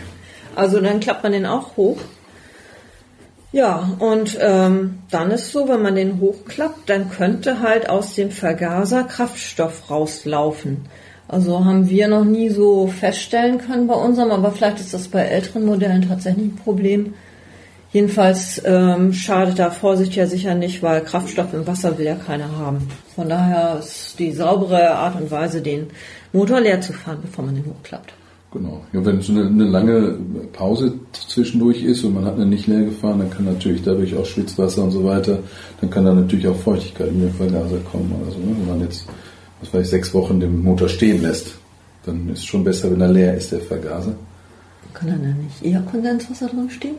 Also 0.54 0.80
dann 0.80 1.00
klappt 1.00 1.22
man 1.22 1.32
den 1.32 1.46
auch 1.46 1.76
hoch. 1.76 1.98
Ja, 3.52 3.90
und 3.98 4.38
ähm, 4.40 5.00
dann 5.10 5.30
ist 5.30 5.52
so, 5.52 5.68
wenn 5.68 5.82
man 5.82 5.94
den 5.94 6.20
hochklappt, 6.20 6.88
dann 6.88 7.10
könnte 7.10 7.60
halt 7.60 7.88
aus 7.88 8.14
dem 8.14 8.30
Vergaser 8.30 9.04
Kraftstoff 9.04 9.90
rauslaufen. 9.90 10.86
Also 11.28 11.64
haben 11.64 11.88
wir 11.88 12.08
noch 12.08 12.24
nie 12.24 12.48
so 12.48 12.86
feststellen 12.86 13.58
können 13.58 13.86
bei 13.86 13.94
unserem, 13.94 14.30
aber 14.30 14.52
vielleicht 14.52 14.80
ist 14.80 14.94
das 14.94 15.08
bei 15.08 15.20
älteren 15.20 15.66
Modellen 15.66 16.08
tatsächlich 16.08 16.46
ein 16.46 16.56
Problem. 16.56 17.14
Jedenfalls 17.92 18.60
ähm, 18.64 19.12
schadet 19.12 19.58
da 19.58 19.70
Vorsicht 19.70 20.14
ja 20.14 20.26
sicher 20.26 20.54
nicht, 20.54 20.82
weil 20.82 21.02
Kraftstoff 21.02 21.52
im 21.52 21.66
Wasser 21.66 21.98
will 21.98 22.06
ja 22.06 22.14
keiner 22.14 22.56
haben. 22.56 22.88
Von 23.14 23.28
daher 23.28 23.78
ist 23.80 24.18
die 24.18 24.32
saubere 24.32 24.92
Art 24.92 25.20
und 25.20 25.30
Weise, 25.30 25.60
den 25.60 25.90
Motor 26.32 26.60
leer 26.60 26.80
zu 26.80 26.92
fahren, 26.92 27.18
bevor 27.22 27.44
man 27.44 27.54
den 27.54 27.66
hochklappt. 27.66 28.12
Genau. 28.52 28.84
Ja, 28.92 29.04
wenn 29.04 29.22
so 29.22 29.32
eine, 29.32 29.46
eine, 29.46 29.64
lange 29.64 30.16
Pause 30.52 30.92
zwischendurch 31.12 31.82
ist 31.82 32.04
und 32.04 32.14
man 32.14 32.26
hat 32.26 32.34
eine 32.34 32.44
nicht 32.44 32.66
leer 32.66 32.84
gefahren, 32.84 33.20
dann 33.20 33.30
kann 33.30 33.46
natürlich 33.46 33.82
dadurch 33.82 34.14
auch 34.14 34.26
Schwitzwasser 34.26 34.82
und 34.84 34.90
so 34.90 35.04
weiter, 35.04 35.38
dann 35.80 35.88
kann 35.88 36.04
da 36.04 36.12
natürlich 36.12 36.46
auch 36.46 36.56
Feuchtigkeit 36.56 37.08
in 37.08 37.20
den 37.20 37.32
Vergaser 37.32 37.78
kommen. 37.90 38.12
Also 38.26 38.38
ne, 38.38 38.54
wenn 38.58 38.68
man 38.68 38.80
jetzt 38.82 39.06
was 39.62 39.72
weiß 39.72 39.84
ich, 39.84 39.90
sechs 39.90 40.12
Wochen 40.12 40.40
den 40.40 40.62
Motor 40.62 40.88
stehen 40.88 41.22
lässt, 41.22 41.54
dann 42.04 42.28
ist 42.28 42.40
es 42.40 42.44
schon 42.44 42.64
besser, 42.64 42.90
wenn 42.90 43.00
er 43.00 43.08
leer 43.08 43.36
ist, 43.36 43.52
der 43.52 43.60
Vergaser. 43.60 44.14
Kann 44.92 45.08
er 45.08 45.16
denn 45.16 45.38
nicht 45.38 45.64
eher 45.64 45.80
Kondenswasser 45.82 46.48
drin 46.48 46.68
stehen? 46.68 46.96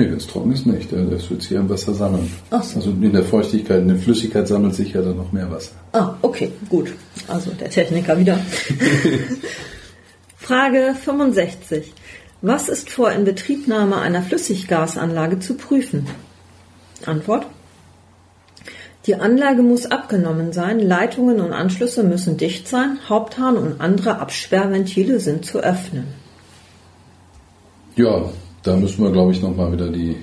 Nee, 0.00 0.06
wenn 0.06 0.16
es 0.16 0.26
trocken 0.26 0.50
ist, 0.52 0.66
nicht. 0.66 0.90
Das 0.90 1.28
wird 1.28 1.42
sich 1.42 1.50
ja 1.50 1.60
im 1.60 1.68
Wasser 1.68 1.92
sammeln. 1.92 2.32
Ach 2.48 2.62
so. 2.62 2.76
Also 2.76 2.90
in 2.90 3.12
der 3.12 3.22
Feuchtigkeit, 3.22 3.82
in 3.82 3.88
der 3.88 3.98
Flüssigkeit 3.98 4.48
sammelt 4.48 4.74
sich 4.74 4.94
ja 4.94 5.02
dann 5.02 5.18
noch 5.18 5.30
mehr 5.30 5.50
Wasser. 5.50 5.72
Ah, 5.92 6.14
okay, 6.22 6.52
gut. 6.70 6.94
Also 7.28 7.50
der 7.50 7.68
Techniker 7.68 8.18
wieder. 8.18 8.38
Frage 10.38 10.94
65. 11.04 11.92
Was 12.40 12.70
ist 12.70 12.88
vor 12.88 13.12
Inbetriebnahme 13.12 13.98
einer 14.00 14.22
Flüssiggasanlage 14.22 15.38
zu 15.38 15.52
prüfen? 15.52 16.06
Antwort. 17.04 17.44
Die 19.04 19.16
Anlage 19.16 19.60
muss 19.60 19.84
abgenommen 19.84 20.54
sein, 20.54 20.80
Leitungen 20.80 21.40
und 21.40 21.52
Anschlüsse 21.52 22.04
müssen 22.04 22.38
dicht 22.38 22.68
sein, 22.68 22.98
Haupthahn 23.06 23.58
und 23.58 23.82
andere 23.82 24.18
Absperrventile 24.18 25.20
sind 25.20 25.44
zu 25.44 25.58
öffnen. 25.58 26.06
Ja, 27.96 28.30
da 28.62 28.76
müssen 28.76 29.02
wir, 29.02 29.10
glaube 29.10 29.32
ich, 29.32 29.42
nochmal 29.42 29.72
wieder 29.72 29.88
die, 29.88 30.16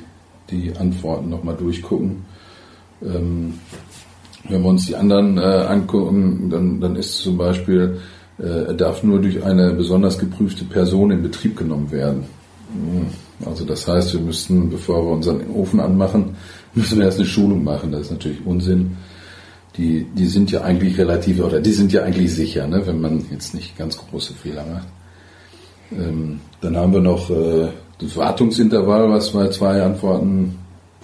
die 0.50 0.76
Antworten 0.78 1.30
nochmal 1.30 1.56
durchgucken. 1.56 2.26
Ähm, 3.02 3.56
wenn 4.50 4.62
wir 4.62 4.70
uns 4.70 4.86
die 4.86 4.96
anderen 4.96 5.38
äh, 5.38 5.42
angucken, 5.42 6.50
dann, 6.50 6.80
dann 6.80 6.96
ist 6.96 7.18
zum 7.18 7.38
Beispiel, 7.38 8.00
äh, 8.40 8.66
er 8.68 8.74
darf 8.74 9.04
nur 9.04 9.20
durch 9.20 9.44
eine 9.44 9.74
besonders 9.74 10.18
geprüfte 10.18 10.66
Person 10.66 11.12
in 11.12 11.22
Betrieb 11.22 11.58
genommen 11.58 11.92
werden. 11.92 12.26
Hm. 12.72 13.08
Also 13.46 13.66
das 13.66 13.88
heißt, 13.88 14.14
wir 14.14 14.22
müssten, 14.22 14.70
bevor 14.70 15.06
wir 15.06 15.12
unseren 15.12 15.50
Ofen 15.52 15.80
anmachen, 15.80 16.36
müssen 16.74 17.00
wir 17.00 17.06
erst 17.06 17.20
eine 17.20 17.28
Schulung 17.28 17.64
machen. 17.64 17.92
Das 17.92 18.02
ist 18.02 18.12
natürlich 18.12 18.46
Unsinn. 18.46 18.98
Die, 19.78 20.08
die 20.16 20.26
sind 20.26 20.50
ja 20.50 20.62
eigentlich 20.62 20.98
relativ, 20.98 21.40
oder 21.40 21.60
die 21.60 21.72
sind 21.72 21.92
ja 21.92 22.02
eigentlich 22.02 22.34
sicher, 22.34 22.66
ne, 22.68 22.88
wenn 22.88 23.00
man 23.00 23.26
jetzt 23.30 23.54
nicht 23.54 23.78
ganz 23.78 23.98
große 23.98 24.34
Fehler 24.34 24.66
macht. 24.66 24.88
Ähm, 25.92 26.40
dann 26.62 26.76
haben 26.76 26.94
wir 26.94 27.00
noch 27.00 27.30
äh, 27.30 27.68
das 28.00 28.16
Wartungsintervall, 28.16 29.10
was 29.10 29.32
bei 29.32 29.50
zwei 29.50 29.82
Antworten 29.82 30.56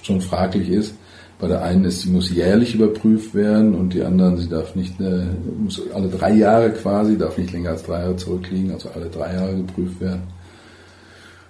schon 0.01 0.21
fraglich 0.21 0.69
ist. 0.69 0.95
Bei 1.39 1.47
der 1.47 1.61
einen 1.63 1.85
ist, 1.85 2.01
sie 2.01 2.09
muss 2.09 2.29
jährlich 2.29 2.75
überprüft 2.75 3.33
werden 3.33 3.75
und 3.75 3.93
die 3.93 4.03
anderen, 4.03 4.37
sie 4.37 4.47
darf 4.47 4.75
nicht, 4.75 4.99
äh, 5.01 5.25
muss 5.57 5.81
alle 5.93 6.07
drei 6.07 6.33
Jahre 6.33 6.71
quasi, 6.71 7.17
darf 7.17 7.37
nicht 7.37 7.51
länger 7.51 7.71
als 7.71 7.83
drei 7.83 8.01
Jahre 8.01 8.15
zurückliegen, 8.15 8.71
also 8.71 8.89
alle 8.93 9.07
drei 9.07 9.33
Jahre 9.33 9.55
geprüft 9.55 9.99
werden. 9.99 10.23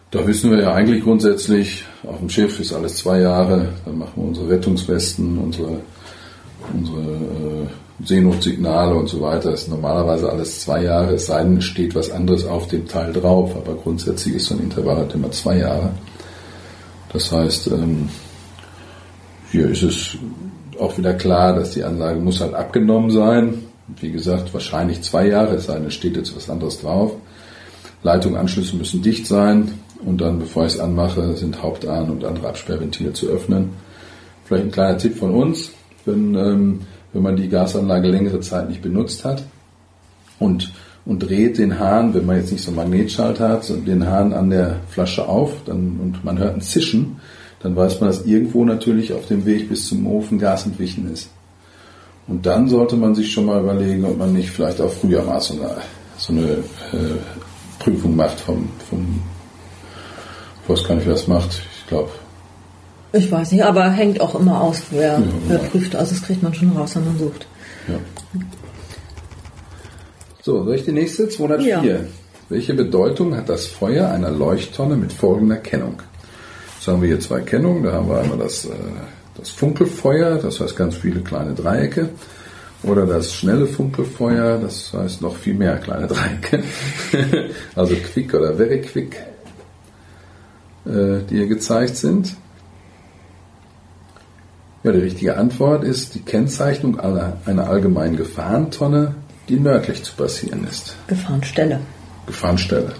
Da 0.10 0.26
wissen 0.26 0.52
wir 0.52 0.62
ja 0.62 0.74
eigentlich 0.74 1.04
grundsätzlich, 1.04 1.86
auf 2.04 2.20
dem 2.20 2.30
Schiff 2.30 2.60
ist 2.60 2.74
alles 2.74 2.98
zwei 2.98 3.20
Jahre, 3.20 3.70
dann 3.86 3.98
machen 3.98 4.14
wir 4.16 4.24
unsere 4.24 4.50
Rettungswesten, 4.50 5.38
unsere, 5.38 5.80
unsere 6.74 7.02
äh, 7.02 7.68
Seenotsignale 8.06 8.96
und 8.96 9.08
so 9.08 9.22
weiter. 9.22 9.52
Ist 9.52 9.70
normalerweise 9.70 10.30
alles 10.30 10.62
zwei 10.62 10.84
Jahre, 10.84 11.14
es 11.14 11.28
sei 11.28 11.44
denn, 11.44 11.58
es 11.58 11.66
steht 11.66 11.96
was 11.96 12.12
anderes 12.12 12.46
auf 12.46 12.68
dem 12.68 12.88
Teil 12.88 13.14
drauf, 13.14 13.56
aber 13.56 13.76
grundsätzlich 13.76 14.36
ist 14.36 14.48
so 14.48 14.56
ein 14.56 14.62
Intervall 14.62 14.98
halt 14.98 15.14
immer 15.14 15.32
zwei 15.32 15.58
Jahre. 15.60 15.92
Das 17.12 17.32
heißt, 17.32 17.68
ähm, 17.68 18.10
hier 19.52 19.70
ist 19.70 19.84
es 19.84 20.18
auch 20.80 20.98
wieder 20.98 21.14
klar, 21.14 21.54
dass 21.54 21.72
die 21.72 21.84
Anlage 21.84 22.20
muss 22.20 22.42
halt 22.42 22.54
abgenommen 22.56 23.12
sein. 23.12 23.66
Wie 24.00 24.12
gesagt, 24.12 24.54
wahrscheinlich 24.54 25.02
zwei 25.04 25.28
Jahre, 25.28 25.56
es 25.56 25.66
sei 25.66 25.76
denn, 25.76 25.88
es 25.88 25.94
steht 25.94 26.18
jetzt 26.18 26.36
was 26.36 26.50
anderes 26.50 26.82
drauf. 26.82 27.12
Leitungsanschlüsse 28.02 28.76
müssen 28.76 29.02
dicht 29.02 29.28
sein 29.28 29.72
und 30.06 30.20
dann, 30.20 30.40
bevor 30.40 30.66
ich 30.66 30.74
es 30.74 30.80
anmache, 30.80 31.36
sind 31.38 31.62
Hauptarm 31.62 32.10
und 32.10 32.26
andere 32.26 32.50
Absperrventile 32.50 33.14
zu 33.14 33.28
öffnen. 33.28 33.70
Vielleicht 34.46 34.66
ein 34.66 34.72
kleiner 34.72 34.98
Tipp 34.98 35.18
von 35.18 35.32
uns, 35.32 35.72
wenn, 36.06 36.36
ähm, 36.36 36.82
wenn 37.14 37.22
man 37.22 37.36
die 37.36 37.50
Gasanlage 37.50 38.08
längere 38.08 38.40
Zeit 38.40 38.70
nicht 38.70 38.82
benutzt 38.82 39.24
hat 39.24 39.44
und, 40.40 40.74
und 41.06 41.20
dreht 41.20 41.58
den 41.58 41.80
Hahn, 41.80 42.14
wenn 42.14 42.26
man 42.26 42.38
jetzt 42.38 42.52
nicht 42.52 42.64
so 42.64 42.72
einen 42.72 42.78
Magnetschalter 42.78 43.50
hat, 43.50 43.70
den 43.70 44.08
Hahn 44.08 44.34
an 44.34 44.50
der 44.50 44.78
Flasche 44.90 45.28
auf 45.28 45.54
dann, 45.66 46.00
und 46.02 46.24
man 46.24 46.38
hört 46.40 46.56
ein 46.56 46.62
Zischen, 46.62 47.18
dann 47.62 47.76
weiß 47.76 48.02
man, 48.02 48.10
dass 48.10 48.26
irgendwo 48.26 48.66
natürlich 48.66 49.14
auf 49.14 49.28
dem 49.28 49.46
Weg 49.46 49.70
bis 49.70 49.88
zum 49.88 50.06
Ofen 50.08 50.38
Gas 50.38 50.66
entwichen 50.66 51.12
ist. 51.12 51.30
Und 52.28 52.46
dann 52.46 52.68
sollte 52.68 52.96
man 52.96 53.16
sich 53.16 53.32
schon 53.32 53.46
mal 53.46 53.62
überlegen, 53.62 54.06
ob 54.06 54.18
man 54.18 54.34
nicht 54.34 54.50
vielleicht 54.50 54.82
auch 54.82 54.92
früher 54.92 55.24
mal 55.24 55.40
so 55.40 55.54
eine, 55.56 55.72
so 56.18 56.34
eine 56.34 56.44
äh, 56.52 57.18
Prüfung 57.80 58.16
macht 58.16 58.40
vom, 58.40 58.70
vom 58.90 59.22
ich 60.64 60.70
weiß 60.70 60.88
gar 60.88 60.96
nicht, 60.96 61.08
wer 61.08 61.16
es 61.16 61.28
macht. 61.28 61.62
Ich 61.78 61.88
glaube. 61.88 62.10
Ich 63.14 63.32
weiß 63.32 63.52
nicht, 63.52 63.64
aber 63.64 63.90
hängt 63.92 64.20
auch 64.20 64.34
immer 64.34 64.60
aus, 64.62 64.82
wer, 64.90 65.20
ja, 65.20 65.24
wer 65.48 65.62
ja. 65.62 65.70
prüft. 65.70 65.96
Also 65.96 66.16
das 66.16 66.24
kriegt 66.24 66.42
man 66.42 66.54
schon 66.54 66.76
raus, 66.76 66.96
wenn 66.96 67.06
man 67.06 67.20
sucht. 67.20 67.48
Ja. 67.88 68.00
So, 70.42 70.64
soll 70.64 70.76
ich 70.76 70.84
die 70.84 70.92
nächste? 70.92 71.30
204. 71.30 71.84
Ja. 71.84 72.00
Welche 72.50 72.74
Bedeutung 72.74 73.36
hat 73.38 73.50
das 73.50 73.68
Feuer 73.68 74.10
einer 74.10 74.32
Leuchttonne 74.32 74.98
mit 74.98 75.14
folgender 75.14 75.58
Kennung? 75.58 76.02
Jetzt 76.76 76.88
haben 76.88 77.02
wir 77.02 77.08
hier 77.08 77.20
zwei 77.20 77.42
Kennungen. 77.42 77.84
Da 77.84 77.94
haben 77.94 78.10
wir 78.10 78.20
einmal 78.20 78.40
das, 78.40 78.66
äh, 78.66 78.72
das 79.38 79.50
Funkelfeuer, 79.52 80.40
das 80.40 80.60
heißt 80.60 80.76
ganz 80.76 80.96
viele 80.96 81.22
kleine 81.22 81.54
Dreiecke, 81.54 82.10
oder 82.82 83.06
das 83.06 83.34
schnelle 83.34 83.68
Funkelfeuer, 83.68 84.58
das 84.58 84.92
heißt 84.92 85.22
noch 85.22 85.38
viel 85.38 85.54
mehr 85.54 85.78
kleine 85.78 86.08
Dreiecke, 86.08 86.64
also 87.76 87.96
quick 87.96 88.34
oder 88.34 88.56
very 88.56 88.82
quick, 88.82 89.16
äh, 90.86 91.20
die 91.30 91.38
hier 91.38 91.48
gezeigt 91.48 91.96
sind. 91.96 92.36
Ja, 94.84 94.92
die 94.92 95.00
richtige 95.00 95.38
Antwort 95.38 95.86
ist 95.86 96.14
die 96.14 96.22
Kennzeichnung 96.22 97.00
einer, 97.00 97.38
einer 97.46 97.70
allgemeinen 97.70 98.18
Gefahrentonne, 98.18 99.16
die 99.48 99.58
nördlich 99.58 100.04
zu 100.04 100.14
passieren 100.14 100.68
ist. 100.70 100.98
Gefahrenstelle. 101.08 101.80
Gefahrenstelle. 102.28 102.92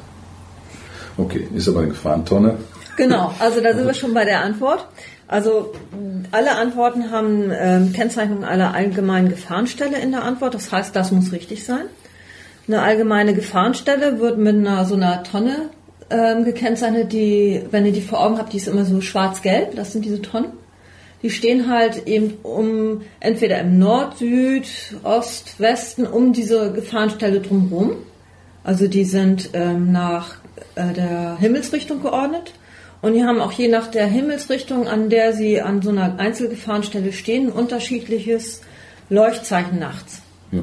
Okay, 1.18 1.46
ist 1.54 1.68
aber 1.68 1.80
eine 1.80 1.90
Gefahrentonne. 1.90 2.58
Genau, 2.96 3.34
also 3.40 3.60
da 3.60 3.74
sind 3.74 3.86
wir 3.86 3.94
schon 3.94 4.14
bei 4.14 4.24
der 4.24 4.42
Antwort. 4.42 4.88
Also 5.28 5.74
alle 6.32 6.56
Antworten 6.56 7.12
haben 7.12 7.52
ähm, 7.52 7.92
Kennzeichnung 7.92 8.46
einer 8.46 8.74
allgemeinen 8.74 9.28
Gefahrenstelle 9.28 10.00
in 10.00 10.12
der 10.12 10.24
Antwort. 10.24 10.54
Das 10.54 10.72
heißt, 10.72 10.96
das 10.96 11.12
muss 11.12 11.34
richtig 11.34 11.66
sein. 11.66 11.86
Eine 12.66 12.82
allgemeine 12.82 13.34
Gefahrenstelle 13.34 14.20
wird 14.20 14.38
mit 14.38 14.56
einer 14.56 14.86
so 14.86 14.96
einer 14.96 15.24
Tonne 15.24 15.70
ähm, 16.10 16.46
gekennzeichnet, 16.46 17.12
die, 17.12 17.62
wenn 17.72 17.86
ihr 17.86 17.92
die 17.92 18.02
vor 18.02 18.22
Augen 18.22 18.38
habt, 18.38 18.54
die 18.54 18.58
ist 18.58 18.70
immer 18.70 18.86
so 18.86 19.02
schwarz-gelb. 19.02 19.76
Das 19.76 19.92
sind 19.92 20.06
diese 20.06 20.22
Tonnen. 20.22 20.63
Die 21.24 21.30
stehen 21.30 21.70
halt 21.70 22.06
eben 22.06 22.36
um 22.44 23.02
entweder 23.22 23.60
im 23.62 23.80
Nord, 23.80 24.18
Süd, 24.18 24.68
Ost, 25.04 25.60
Westen 25.60 26.06
um 26.06 26.34
diese 26.34 26.74
Gefahrenstelle 26.74 27.40
drumherum. 27.40 27.96
Also 28.64 28.88
die 28.88 29.06
sind 29.06 29.50
ähm, 29.54 29.92
nach 29.92 30.36
äh, 30.76 30.94
der 30.94 31.38
Himmelsrichtung 31.40 32.02
geordnet. 32.02 32.54
Und 33.02 33.14
die 33.14 33.24
haben 33.24 33.42
auch 33.42 33.52
je 33.52 33.68
nach 33.68 33.88
der 33.88 34.06
Himmelsrichtung, 34.06 34.88
an 34.88 35.10
der 35.10 35.34
sie 35.34 35.62
an 35.62 35.82
so 35.82 35.90
einer 35.90 36.20
Einzelgefahrenstelle 36.20 37.12
stehen, 37.12 37.48
ein 37.48 37.52
unterschiedliches 37.52 38.62
Leuchtzeichen 39.10 39.80
nachts. 39.80 40.22
Ja. 40.52 40.62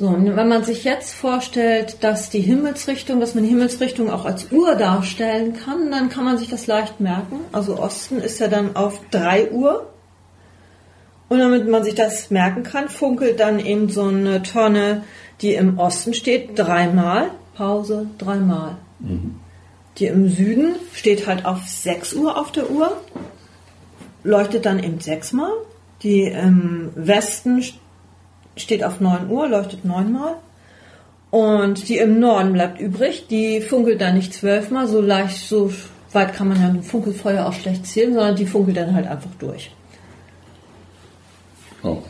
So, 0.00 0.06
und 0.06 0.34
wenn 0.34 0.48
man 0.48 0.64
sich 0.64 0.84
jetzt 0.84 1.12
vorstellt, 1.12 1.98
dass 2.00 2.30
die 2.30 2.40
Himmelsrichtung, 2.40 3.20
dass 3.20 3.34
man 3.34 3.44
die 3.44 3.50
Himmelsrichtung 3.50 4.10
auch 4.10 4.24
als 4.24 4.50
Uhr 4.50 4.74
darstellen 4.74 5.52
kann, 5.52 5.90
dann 5.90 6.08
kann 6.08 6.24
man 6.24 6.38
sich 6.38 6.48
das 6.48 6.66
leicht 6.66 7.00
merken. 7.00 7.40
Also 7.52 7.78
Osten 7.78 8.16
ist 8.16 8.40
ja 8.40 8.48
dann 8.48 8.76
auf 8.76 8.98
3 9.10 9.50
Uhr. 9.50 9.90
Und 11.28 11.38
damit 11.38 11.68
man 11.68 11.84
sich 11.84 11.94
das 11.94 12.30
merken 12.30 12.62
kann, 12.62 12.88
funkelt 12.88 13.40
dann 13.40 13.60
eben 13.60 13.90
so 13.90 14.04
eine 14.04 14.42
Tonne, 14.42 15.04
die 15.42 15.52
im 15.52 15.78
Osten 15.78 16.14
steht, 16.14 16.58
dreimal. 16.58 17.32
Pause, 17.54 18.06
dreimal. 18.16 18.78
Mhm. 19.00 19.34
Die 19.98 20.06
im 20.06 20.30
Süden 20.30 20.76
steht 20.94 21.26
halt 21.26 21.44
auf 21.44 21.68
6 21.68 22.14
Uhr 22.14 22.40
auf 22.40 22.52
der 22.52 22.70
Uhr, 22.70 22.96
leuchtet 24.24 24.64
dann 24.64 24.82
eben 24.82 24.98
sechsmal. 24.98 25.52
Die 26.02 26.22
im 26.22 26.90
Westen 26.94 27.62
steht 28.56 28.84
auf 28.84 29.00
9 29.00 29.30
Uhr, 29.30 29.48
leuchtet 29.48 29.84
neunmal. 29.84 30.36
Und 31.30 31.88
die 31.88 31.98
im 31.98 32.18
Norden 32.18 32.52
bleibt 32.52 32.80
übrig, 32.80 33.26
die 33.28 33.60
funkelt 33.60 34.00
dann 34.00 34.16
nicht 34.16 34.34
zwölfmal, 34.34 34.88
so 34.88 35.00
leicht, 35.00 35.48
so 35.48 35.72
weit 36.12 36.34
kann 36.34 36.48
man 36.48 36.60
ja 36.60 36.68
ein 36.68 36.82
Funkelfeuer 36.82 37.46
auch 37.46 37.52
schlecht 37.52 37.86
zählen, 37.86 38.14
sondern 38.14 38.36
die 38.36 38.46
funkelt 38.46 38.76
dann 38.76 38.94
halt 38.94 39.06
einfach 39.06 39.30
durch. 39.38 39.70
Oh. 41.82 42.02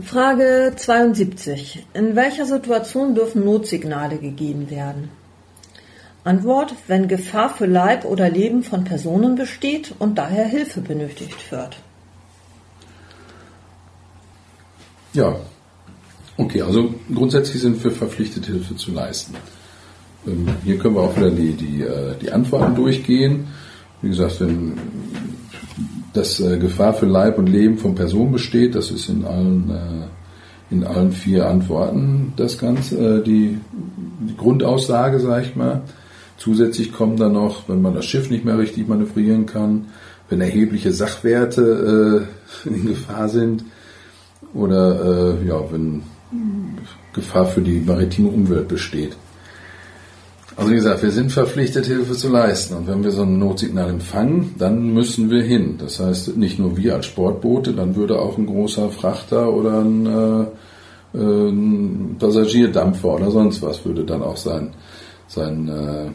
Frage 0.00 0.74
72. 0.76 1.86
In 1.92 2.14
welcher 2.14 2.46
Situation 2.46 3.14
dürfen 3.14 3.44
Notsignale 3.44 4.18
gegeben 4.18 4.70
werden? 4.70 5.10
Antwort, 6.24 6.74
wenn 6.86 7.08
Gefahr 7.08 7.50
für 7.50 7.66
Leib 7.66 8.04
oder 8.04 8.28
Leben 8.28 8.62
von 8.62 8.84
Personen 8.84 9.34
besteht 9.34 9.94
und 9.98 10.18
daher 10.18 10.44
Hilfe 10.44 10.82
benötigt 10.82 11.50
wird. 11.50 11.78
Ja, 15.14 15.36
okay, 16.36 16.62
also 16.62 16.94
grundsätzlich 17.14 17.62
sind 17.62 17.82
wir 17.82 17.90
verpflichtet, 17.90 18.46
Hilfe 18.46 18.76
zu 18.76 18.92
leisten. 18.92 19.34
Ähm, 20.26 20.46
hier 20.64 20.78
können 20.78 20.94
wir 20.94 21.02
auch 21.02 21.16
wieder 21.16 21.30
die, 21.30 21.52
die, 21.52 21.82
äh, 21.82 22.14
die 22.20 22.30
Antworten 22.30 22.74
durchgehen. 22.74 23.46
Wie 24.02 24.08
gesagt, 24.08 24.40
wenn 24.40 24.74
das 26.12 26.40
äh, 26.40 26.58
Gefahr 26.58 26.94
für 26.94 27.06
Leib 27.06 27.38
und 27.38 27.48
Leben 27.48 27.78
von 27.78 27.94
Personen 27.94 28.32
besteht, 28.32 28.74
das 28.74 28.90
ist 28.90 29.08
in 29.08 29.24
allen, 29.24 29.70
äh, 29.70 30.74
in 30.74 30.84
allen 30.84 31.12
vier 31.12 31.48
Antworten 31.48 32.34
das 32.36 32.58
Ganze, 32.58 33.22
die, 33.22 33.58
die 34.20 34.36
Grundaussage, 34.36 35.20
sag 35.20 35.44
ich 35.44 35.56
mal. 35.56 35.82
Zusätzlich 36.36 36.92
kommen 36.92 37.16
dann 37.16 37.32
noch, 37.32 37.68
wenn 37.68 37.82
man 37.82 37.94
das 37.94 38.04
Schiff 38.04 38.30
nicht 38.30 38.44
mehr 38.44 38.58
richtig 38.58 38.86
manövrieren 38.86 39.46
kann, 39.46 39.86
wenn 40.28 40.40
erhebliche 40.40 40.92
Sachwerte 40.92 42.28
in 42.66 42.86
Gefahr 42.86 43.28
sind, 43.30 43.64
oder 44.54 45.36
äh, 45.40 45.46
ja, 45.46 45.60
wenn 45.70 46.02
Gefahr 47.12 47.46
für 47.46 47.60
die 47.60 47.80
maritime 47.80 48.28
Umwelt 48.28 48.68
besteht. 48.68 49.16
Also 50.56 50.72
wie 50.72 50.76
gesagt, 50.76 51.02
wir 51.04 51.12
sind 51.12 51.30
verpflichtet, 51.30 51.86
Hilfe 51.86 52.14
zu 52.14 52.28
leisten. 52.28 52.74
Und 52.74 52.88
wenn 52.88 53.04
wir 53.04 53.12
so 53.12 53.22
ein 53.22 53.38
Notsignal 53.38 53.90
empfangen, 53.90 54.56
dann 54.58 54.92
müssen 54.92 55.30
wir 55.30 55.42
hin. 55.42 55.76
Das 55.78 56.00
heißt, 56.00 56.36
nicht 56.36 56.58
nur 56.58 56.76
wir 56.76 56.96
als 56.96 57.06
Sportboote, 57.06 57.74
dann 57.74 57.94
würde 57.94 58.18
auch 58.18 58.36
ein 58.36 58.46
großer 58.46 58.90
Frachter 58.90 59.52
oder 59.52 59.80
ein, 59.80 60.06
äh, 60.06 61.16
ein 61.16 62.16
Passagierdampfer 62.18 63.14
oder 63.14 63.30
sonst 63.30 63.62
was 63.62 63.84
würde 63.84 64.04
dann 64.04 64.20
auch 64.20 64.36
sein, 64.36 64.70
sein, 65.28 65.68
äh, 65.68 66.10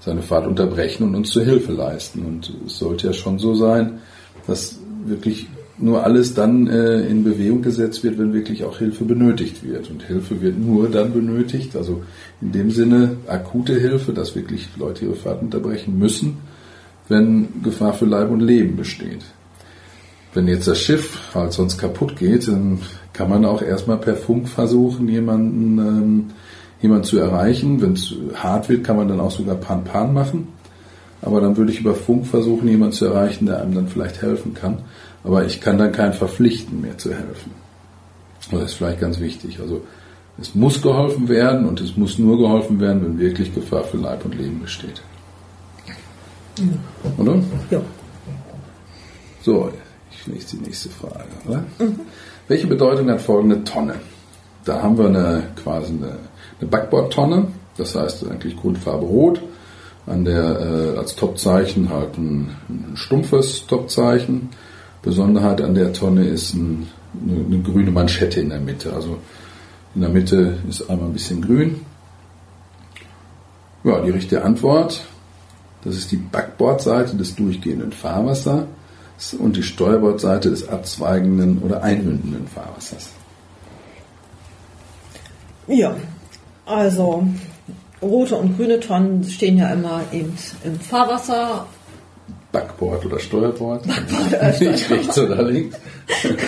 seine 0.00 0.22
Fahrt 0.22 0.46
unterbrechen 0.46 1.04
und 1.04 1.14
uns 1.14 1.30
zur 1.30 1.44
Hilfe 1.44 1.72
leisten. 1.72 2.24
Und 2.24 2.50
es 2.66 2.78
sollte 2.78 3.08
ja 3.08 3.12
schon 3.12 3.38
so 3.38 3.54
sein, 3.54 4.00
dass 4.46 4.78
wirklich 5.04 5.48
nur 5.78 6.04
alles 6.04 6.34
dann 6.34 6.66
äh, 6.66 7.00
in 7.00 7.24
Bewegung 7.24 7.62
gesetzt 7.62 8.04
wird, 8.04 8.18
wenn 8.18 8.32
wirklich 8.32 8.64
auch 8.64 8.78
Hilfe 8.78 9.04
benötigt 9.04 9.64
wird. 9.64 9.90
Und 9.90 10.02
Hilfe 10.02 10.40
wird 10.40 10.58
nur 10.58 10.88
dann 10.88 11.12
benötigt, 11.12 11.76
also 11.76 12.02
in 12.40 12.52
dem 12.52 12.70
Sinne 12.70 13.16
akute 13.26 13.78
Hilfe, 13.78 14.12
dass 14.12 14.36
wirklich 14.36 14.68
Leute 14.76 15.06
ihre 15.06 15.14
Fahrt 15.14 15.42
unterbrechen 15.42 15.98
müssen, 15.98 16.38
wenn 17.08 17.62
Gefahr 17.62 17.94
für 17.94 18.06
Leib 18.06 18.30
und 18.30 18.40
Leben 18.40 18.76
besteht. 18.76 19.24
Wenn 20.34 20.48
jetzt 20.48 20.68
das 20.68 20.80
Schiff 20.80 21.34
halt 21.34 21.52
sonst 21.52 21.78
kaputt 21.78 22.16
geht, 22.16 22.48
dann 22.48 22.78
kann 23.12 23.28
man 23.28 23.44
auch 23.44 23.60
erstmal 23.60 23.98
per 23.98 24.16
Funk 24.16 24.48
versuchen, 24.48 25.08
jemanden, 25.08 25.78
ähm, 25.78 26.24
jemanden 26.80 27.04
zu 27.04 27.18
erreichen. 27.18 27.82
Wenn 27.82 27.92
es 27.92 28.14
hart 28.34 28.68
wird, 28.68 28.84
kann 28.84 28.96
man 28.96 29.08
dann 29.08 29.20
auch 29.20 29.30
sogar 29.30 29.56
Pan-Pan 29.56 30.14
machen. 30.14 30.48
Aber 31.20 31.40
dann 31.40 31.56
würde 31.56 31.70
ich 31.70 31.80
über 31.80 31.94
Funk 31.94 32.26
versuchen, 32.26 32.66
jemanden 32.66 32.94
zu 32.94 33.06
erreichen, 33.06 33.46
der 33.46 33.60
einem 33.60 33.74
dann 33.74 33.88
vielleicht 33.88 34.22
helfen 34.22 34.54
kann. 34.54 34.78
Aber 35.24 35.44
ich 35.44 35.60
kann 35.60 35.78
dann 35.78 35.92
keinen 35.92 36.12
verpflichten, 36.12 36.80
mir 36.80 36.98
zu 36.98 37.10
helfen. 37.10 37.52
das 38.50 38.62
ist 38.62 38.74
vielleicht 38.74 39.00
ganz 39.00 39.20
wichtig. 39.20 39.60
Also 39.60 39.82
es 40.38 40.54
muss 40.54 40.82
geholfen 40.82 41.28
werden 41.28 41.68
und 41.68 41.80
es 41.80 41.96
muss 41.96 42.18
nur 42.18 42.38
geholfen 42.38 42.80
werden, 42.80 43.04
wenn 43.04 43.18
wirklich 43.18 43.54
Gefahr 43.54 43.84
für 43.84 43.98
Leib 43.98 44.24
und 44.24 44.34
Leben 44.34 44.60
besteht. 44.60 45.02
Oder? 47.18 47.36
Ja. 47.70 47.80
So, 49.42 49.70
ich 50.10 50.26
lese 50.26 50.56
die 50.56 50.64
nächste 50.64 50.88
Frage. 50.88 51.64
Mhm. 51.78 52.00
Welche 52.48 52.66
Bedeutung 52.66 53.10
hat 53.10 53.20
folgende 53.20 53.64
Tonne? 53.64 53.94
Da 54.64 54.82
haben 54.82 54.96
wir 54.96 55.06
eine 55.06 55.42
quasi 55.62 55.92
eine, 55.92 56.18
eine 56.60 56.70
Backbordtonne, 56.70 57.48
das 57.76 57.94
heißt 57.94 58.28
eigentlich 58.28 58.56
Grundfarbe 58.56 59.04
rot. 59.04 59.40
An 60.06 60.24
der 60.24 60.94
äh, 60.94 60.98
als 60.98 61.14
Topzeichen 61.14 61.88
halt 61.88 62.18
ein, 62.18 62.56
ein 62.68 62.96
stumpfes 62.96 63.66
Topzeichen 63.66 64.50
Besonderheit 65.02 65.60
an 65.60 65.74
der 65.74 65.92
Tonne 65.92 66.24
ist 66.24 66.54
ein, 66.54 66.86
eine, 67.20 67.44
eine, 67.44 67.58
grüne 67.58 67.90
Manschette 67.90 68.40
in 68.40 68.50
der 68.50 68.60
Mitte. 68.60 68.92
Also 68.92 69.18
in 69.94 70.00
der 70.00 70.10
Mitte 70.10 70.58
ist 70.68 70.88
einmal 70.88 71.08
ein 71.08 71.12
bisschen 71.12 71.42
grün. 71.42 71.80
Ja, 73.84 74.00
die 74.00 74.10
richtige 74.10 74.44
Antwort, 74.44 75.04
das 75.84 75.96
ist 75.96 76.12
die 76.12 76.16
Backbordseite 76.16 77.16
des 77.16 77.34
durchgehenden 77.34 77.90
Fahrwassers 77.90 78.64
und 79.38 79.56
die 79.56 79.64
Steuerbordseite 79.64 80.50
des 80.50 80.68
abzweigenden 80.68 81.58
oder 81.58 81.82
einmündenden 81.82 82.46
Fahrwassers. 82.46 83.10
Ja, 85.66 85.96
also 86.64 87.26
rote 88.00 88.36
und 88.36 88.56
grüne 88.56 88.78
Tonnen 88.80 89.24
stehen 89.24 89.58
ja 89.58 89.72
immer 89.72 90.02
eben 90.12 90.36
im 90.64 90.78
Fahrwasser 90.78 91.66
Backboard 92.52 93.06
oder 93.06 93.18
Steuerbord. 93.18 93.86
Backboard 93.86 94.26
oder 94.28 94.52
Steuerbord. 94.52 94.60
Nicht 94.60 94.90
rechts 94.90 95.18
oder 95.18 95.42
links. 95.42 95.78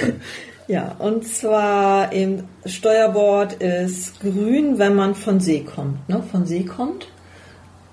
ja, 0.69 0.95
und 0.99 1.27
zwar 1.27 2.13
im 2.13 2.45
Steuerbord 2.67 3.55
ist 3.55 4.21
grün, 4.21 4.79
wenn 4.79 4.95
man 4.95 5.15
von 5.15 5.41
See 5.41 5.61
kommt. 5.61 6.09
Ne? 6.09 6.23
Von 6.31 6.47
See 6.47 6.65
kommt. 6.65 7.09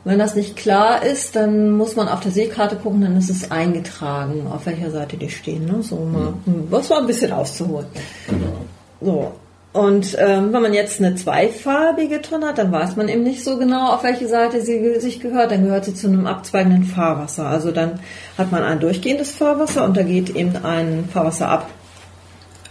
Wenn 0.04 0.18
das 0.18 0.36
nicht 0.36 0.58
klar 0.58 1.04
ist, 1.04 1.36
dann 1.36 1.72
muss 1.72 1.96
man 1.96 2.08
auf 2.08 2.22
der 2.22 2.32
Seekarte 2.32 2.76
gucken, 2.76 3.02
dann 3.02 3.18
ist 3.18 3.30
es 3.30 3.52
eingetragen, 3.52 4.48
auf 4.48 4.66
welcher 4.66 4.90
Seite 4.90 5.16
die 5.16 5.30
stehen. 5.30 5.66
Ne? 5.66 5.84
So 5.84 5.98
mal, 5.98 6.34
hm. 6.46 6.68
was 6.72 6.90
war 6.90 7.00
ein 7.00 7.08
bisschen 7.08 7.32
auszuholen. 7.32 7.86
Genau. 8.28 8.66
So. 9.00 9.32
Und 9.74 10.18
ähm, 10.20 10.52
wenn 10.52 10.62
man 10.62 10.74
jetzt 10.74 11.00
eine 11.00 11.16
zweifarbige 11.16 12.22
Tonne 12.22 12.48
hat, 12.48 12.58
dann 12.58 12.74
weiß 12.74 12.98
man 12.98 13.08
eben 13.08 13.24
nicht 13.24 13.44
so 13.44 13.58
genau, 13.58 13.94
auf 13.94 14.04
welche 14.04 14.28
Seite 14.28 14.62
sie 14.62 15.00
sich 15.00 15.22
gehört. 15.22 15.52
Dann 15.52 15.64
gehört 15.64 15.86
sie 15.86 15.94
zu 15.94 16.08
einem 16.08 16.28
abzweigenden 16.28 16.84
Fahrwasser. 16.84 17.48
Also 17.48 17.72
dann 17.72 18.00
hat 18.38 18.52
man 18.52 18.64
ein 18.64 18.82
durchgehendes 18.82 19.32
Fahrwasser 19.32 19.86
und 19.86 19.96
da 19.96 20.04
geht 20.04 20.36
eben 20.36 20.58
ein 20.64 21.08
Fahrwasser 21.12 21.48
ab. 21.48 21.70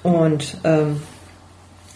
Und 0.03 0.59
ähm, 0.65 1.01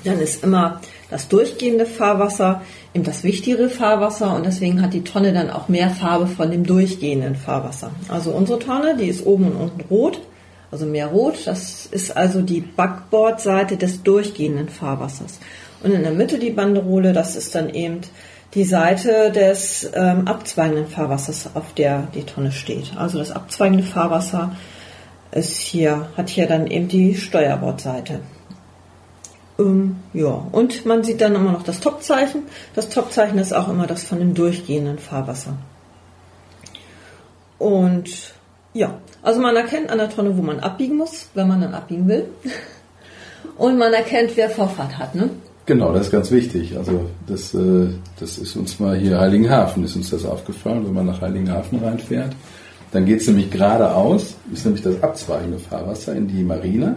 dann 0.04 0.20
ist 0.20 0.42
immer 0.42 0.80
das 1.10 1.28
durchgehende 1.28 1.86
Fahrwasser 1.86 2.62
eben 2.94 3.04
das 3.04 3.24
wichtigere 3.24 3.68
Fahrwasser 3.68 4.34
und 4.34 4.46
deswegen 4.46 4.80
hat 4.82 4.94
die 4.94 5.04
Tonne 5.04 5.32
dann 5.32 5.50
auch 5.50 5.68
mehr 5.68 5.90
Farbe 5.90 6.26
von 6.26 6.50
dem 6.50 6.64
durchgehenden 6.64 7.34
Fahrwasser. 7.34 7.90
Also 8.08 8.30
unsere 8.30 8.58
Tonne, 8.58 8.96
die 8.96 9.08
ist 9.08 9.26
oben 9.26 9.46
und 9.46 9.56
unten 9.56 9.80
rot 9.90 10.20
also 10.74 10.86
mehr 10.86 11.06
rot. 11.06 11.46
Das 11.46 11.86
ist 11.86 12.16
also 12.16 12.42
die 12.42 12.60
Backbordseite 12.60 13.76
des 13.76 14.02
durchgehenden 14.02 14.68
Fahrwassers. 14.68 15.38
Und 15.84 15.92
in 15.92 16.02
der 16.02 16.10
Mitte 16.10 16.40
die 16.40 16.50
Banderole, 16.50 17.12
das 17.12 17.36
ist 17.36 17.54
dann 17.54 17.70
eben 17.70 18.00
die 18.54 18.64
Seite 18.64 19.30
des 19.30 19.88
ähm, 19.94 20.26
abzweigenden 20.26 20.88
Fahrwassers, 20.88 21.50
auf 21.54 21.74
der 21.74 22.08
die 22.12 22.24
Tonne 22.24 22.50
steht. 22.50 22.96
Also 22.96 23.18
das 23.18 23.30
abzweigende 23.30 23.84
Fahrwasser 23.84 24.56
ist 25.30 25.58
hier, 25.58 26.08
hat 26.16 26.28
hier 26.28 26.48
dann 26.48 26.66
eben 26.66 26.88
die 26.88 27.14
Steuerbordseite. 27.14 28.18
Ähm, 29.60 30.00
ja, 30.12 30.44
und 30.50 30.84
man 30.86 31.04
sieht 31.04 31.20
dann 31.20 31.36
immer 31.36 31.52
noch 31.52 31.62
das 31.62 31.78
Topzeichen. 31.78 32.42
Das 32.74 32.88
Topzeichen 32.88 33.38
ist 33.38 33.54
auch 33.54 33.68
immer 33.68 33.86
das 33.86 34.02
von 34.02 34.18
dem 34.18 34.34
durchgehenden 34.34 34.98
Fahrwasser. 34.98 35.56
Und 37.58 38.34
ja, 38.72 38.98
also 39.24 39.40
man 39.40 39.56
erkennt 39.56 39.90
an 39.90 39.98
der 39.98 40.10
Tonne, 40.10 40.36
wo 40.36 40.42
man 40.42 40.60
abbiegen 40.60 40.96
muss, 40.96 41.28
wenn 41.34 41.48
man 41.48 41.60
dann 41.60 41.74
abbiegen 41.74 42.06
will. 42.06 42.26
Und 43.56 43.78
man 43.78 43.92
erkennt, 43.92 44.36
wer 44.36 44.50
Vorfahrt 44.50 44.98
hat, 44.98 45.14
ne? 45.14 45.30
Genau, 45.66 45.92
das 45.92 46.06
ist 46.06 46.12
ganz 46.12 46.30
wichtig. 46.30 46.76
Also 46.76 47.06
das, 47.26 47.54
äh, 47.54 47.88
das 48.20 48.36
ist 48.36 48.54
uns 48.54 48.78
mal 48.78 48.96
hier 48.96 49.18
Heiligenhafen, 49.18 49.82
ist 49.84 49.96
uns 49.96 50.10
das 50.10 50.26
aufgefallen, 50.26 50.84
wenn 50.84 50.92
man 50.92 51.06
nach 51.06 51.22
Heiligenhafen 51.22 51.78
reinfährt. 51.82 52.36
Dann 52.92 53.06
geht 53.06 53.22
es 53.22 53.26
nämlich 53.26 53.50
geradeaus, 53.50 54.36
ist 54.52 54.66
nämlich 54.66 54.82
das 54.82 55.02
abzweigende 55.02 55.58
Fahrwasser 55.58 56.14
in 56.14 56.28
die 56.28 56.44
Marine. 56.44 56.96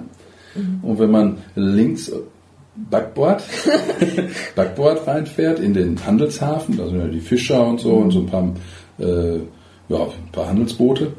Mhm. 0.53 0.79
Und 0.83 0.99
wenn 0.99 1.11
man 1.11 1.37
links 1.55 2.11
Backbord, 2.75 3.41
Backbord 4.55 5.07
reinfährt 5.07 5.59
in 5.59 5.73
den 5.73 6.05
Handelshafen, 6.05 6.77
da 6.77 6.87
sind 6.87 6.99
ja 6.99 7.07
die 7.07 7.21
Fischer 7.21 7.65
und 7.65 7.79
so 7.79 7.93
und 7.93 8.11
so 8.11 8.19
ein 8.19 8.25
paar, 8.25 8.53
äh, 8.99 9.37
ja, 9.89 10.03
ein 10.03 10.31
paar 10.31 10.49
Handelsboote. 10.49 11.13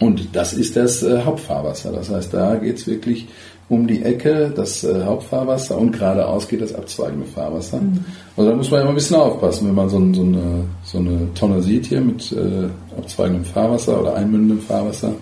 Und 0.00 0.28
das 0.34 0.52
ist 0.52 0.76
das 0.76 1.02
äh, 1.02 1.22
Hauptfahrwasser. 1.22 1.92
Das 1.92 2.10
heißt, 2.10 2.32
da 2.32 2.54
geht's 2.56 2.86
wirklich 2.86 3.28
um 3.68 3.86
die 3.86 4.02
Ecke, 4.02 4.50
das 4.54 4.82
äh, 4.84 5.04
Hauptfahrwasser 5.04 5.76
und 5.76 5.92
geradeaus 5.92 6.48
geht 6.48 6.62
das 6.62 6.74
abzweigende 6.74 7.26
Fahrwasser. 7.26 7.80
Mhm. 7.80 8.04
Also 8.36 8.50
da 8.50 8.56
muss 8.56 8.70
man 8.70 8.80
immer 8.80 8.90
ein 8.90 8.94
bisschen 8.94 9.16
aufpassen, 9.16 9.68
wenn 9.68 9.74
man 9.74 9.88
so, 9.88 9.98
so, 10.14 10.22
eine, 10.22 10.64
so 10.84 10.98
eine 10.98 11.34
Tonne 11.34 11.62
sieht 11.62 11.86
hier 11.86 12.00
mit 12.00 12.32
äh, 12.32 12.68
abzweigendem 12.96 13.44
Fahrwasser 13.44 14.00
oder 14.00 14.14
einmündendem 14.14 14.60
Fahrwasser, 14.60 15.12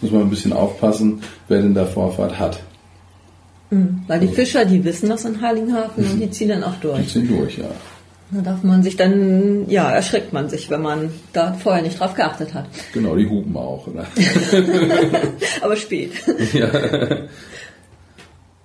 muss 0.00 0.10
man 0.10 0.22
ein 0.22 0.30
bisschen 0.30 0.52
aufpassen, 0.52 1.20
wer 1.48 1.60
denn 1.60 1.74
da 1.74 1.84
Vorfahrt 1.84 2.38
hat. 2.38 2.60
Mhm. 3.70 4.02
Weil 4.06 4.20
die 4.20 4.28
Fischer, 4.28 4.64
die 4.64 4.82
wissen 4.82 5.10
das 5.10 5.24
in 5.24 5.40
Heiligenhafen 5.40 6.04
und 6.04 6.20
die 6.20 6.30
ziehen 6.30 6.48
dann 6.48 6.64
auch 6.64 6.76
durch. 6.80 6.98
Die 7.00 7.08
ziehen 7.08 7.28
durch, 7.28 7.58
ja. 7.58 7.64
Da 8.34 8.40
darf 8.40 8.62
man 8.62 8.82
sich 8.82 8.96
dann, 8.96 9.68
ja, 9.68 9.90
erschreckt 9.90 10.32
man 10.32 10.48
sich, 10.48 10.70
wenn 10.70 10.80
man 10.80 11.12
da 11.34 11.52
vorher 11.52 11.82
nicht 11.82 12.00
drauf 12.00 12.14
geachtet 12.14 12.54
hat. 12.54 12.64
Genau, 12.94 13.14
die 13.14 13.28
hupen 13.28 13.54
auch. 13.54 13.86
Oder? 13.86 14.06
Aber 15.60 15.76
spät. 15.76 16.12
Ja. 16.54 16.70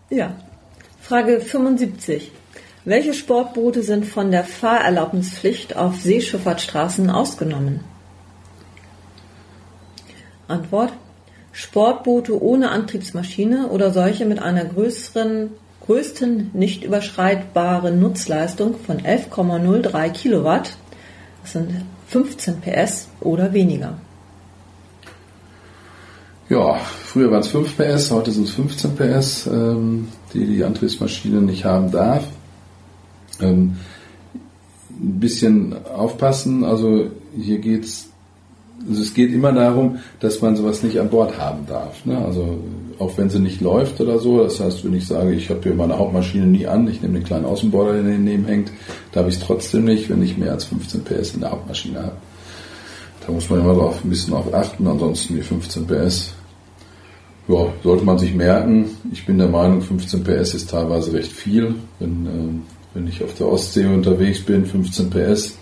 ja. 0.10 0.36
Frage 1.02 1.42
75. 1.42 2.32
Welche 2.86 3.14
Sportboote 3.14 3.84
sind 3.84 4.06
von 4.06 4.32
der 4.32 4.46
Fahrerlaubnispflicht 4.46 5.76
auf 5.76 5.98
Seeschifffahrtsstraßen 6.00 7.10
ausgenommen? 7.10 7.82
Antwort. 10.48 10.94
Sportboote 11.52 12.42
ohne 12.42 12.70
Antriebsmaschine 12.70 13.68
oder 13.68 13.92
solche 13.92 14.26
mit 14.26 14.40
einer 14.40 14.64
größeren 14.64 15.50
größten 15.88 16.52
nicht 16.54 16.84
überschreitbaren 16.84 18.00
Nutzleistung 18.00 18.76
von 18.86 19.00
11,03 19.00 20.10
Kilowatt, 20.12 20.76
das 21.42 21.54
sind 21.54 21.86
15 22.10 22.62
PS 22.62 23.08
oder 23.22 23.54
weniger. 23.54 23.98
Ja, 26.50 26.76
früher 26.76 27.32
waren 27.32 27.42
es 27.42 27.48
5 27.48 27.76
PS, 27.78 28.12
heute 28.12 28.32
sind 28.32 28.44
es 28.44 28.52
15 28.52 28.96
PS, 28.96 29.48
ähm, 29.48 30.10
die 30.34 30.46
die 30.46 30.64
Antriebsmaschine 30.64 31.42
nicht 31.42 31.66
haben 31.66 31.92
darf. 31.92 32.24
Ähm, 33.42 33.78
ein 34.90 35.20
bisschen 35.20 35.76
aufpassen, 35.86 36.64
also 36.64 37.12
hier 37.36 37.60
geht 37.60 37.86
es 37.86 38.07
also 38.88 39.02
es 39.02 39.14
geht 39.14 39.34
immer 39.34 39.52
darum, 39.52 40.00
dass 40.20 40.42
man 40.42 40.56
sowas 40.56 40.84
nicht 40.84 41.00
an 41.00 41.10
Bord 41.10 41.38
haben 41.38 41.66
darf. 41.68 42.06
Ne? 42.06 42.18
Also 42.18 42.58
auch 43.00 43.18
wenn 43.18 43.30
sie 43.30 43.40
nicht 43.40 43.62
läuft 43.62 44.00
oder 44.02 44.20
so. 44.20 44.44
Das 44.44 44.60
heißt, 44.60 44.86
wenn 44.86 44.94
ich 44.94 45.08
sage, 45.08 45.34
ich 45.34 45.50
habe 45.50 45.62
hier 45.64 45.74
meine 45.74 45.98
Hauptmaschine 45.98 46.46
nie 46.46 46.68
an, 46.68 46.88
ich 46.88 47.02
nehme 47.02 47.16
den 47.16 47.24
kleinen 47.24 47.46
Außenborder, 47.46 47.94
der 47.94 48.04
daneben 48.04 48.46
hängt, 48.46 48.72
darf 49.12 49.28
ich 49.28 49.36
es 49.36 49.42
trotzdem 49.42 49.86
nicht, 49.86 50.10
wenn 50.10 50.22
ich 50.22 50.38
mehr 50.38 50.52
als 50.52 50.66
15 50.66 51.04
PS 51.04 51.34
in 51.34 51.42
der 51.42 51.52
Hauptmaschine 51.52 52.00
habe. 52.00 52.18
Da 53.26 53.34
muss 53.34 53.50
man 53.50 53.60
immer 53.60 53.74
drauf, 53.74 54.00
ein 54.04 54.10
bisschen 54.10 54.34
auf 54.34 54.54
achten. 54.54 54.88
Ansonsten 54.88 55.36
die 55.36 55.42
15 55.42 55.86
PS, 55.86 56.34
ja, 57.48 57.68
sollte 57.84 58.06
man 58.06 58.18
sich 58.18 58.34
merken. 58.34 58.90
Ich 59.12 59.26
bin 59.26 59.38
der 59.38 59.50
Meinung, 59.50 59.82
15 59.82 60.24
PS 60.24 60.54
ist 60.54 60.70
teilweise 60.70 61.14
recht 61.14 61.32
viel. 61.32 61.76
Wenn, 62.00 62.26
äh, 62.26 62.94
wenn 62.94 63.08
ich 63.08 63.24
auf 63.24 63.34
der 63.34 63.48
Ostsee 63.48 63.86
unterwegs 63.86 64.42
bin, 64.42 64.66
15 64.66 65.10
PS 65.10 65.58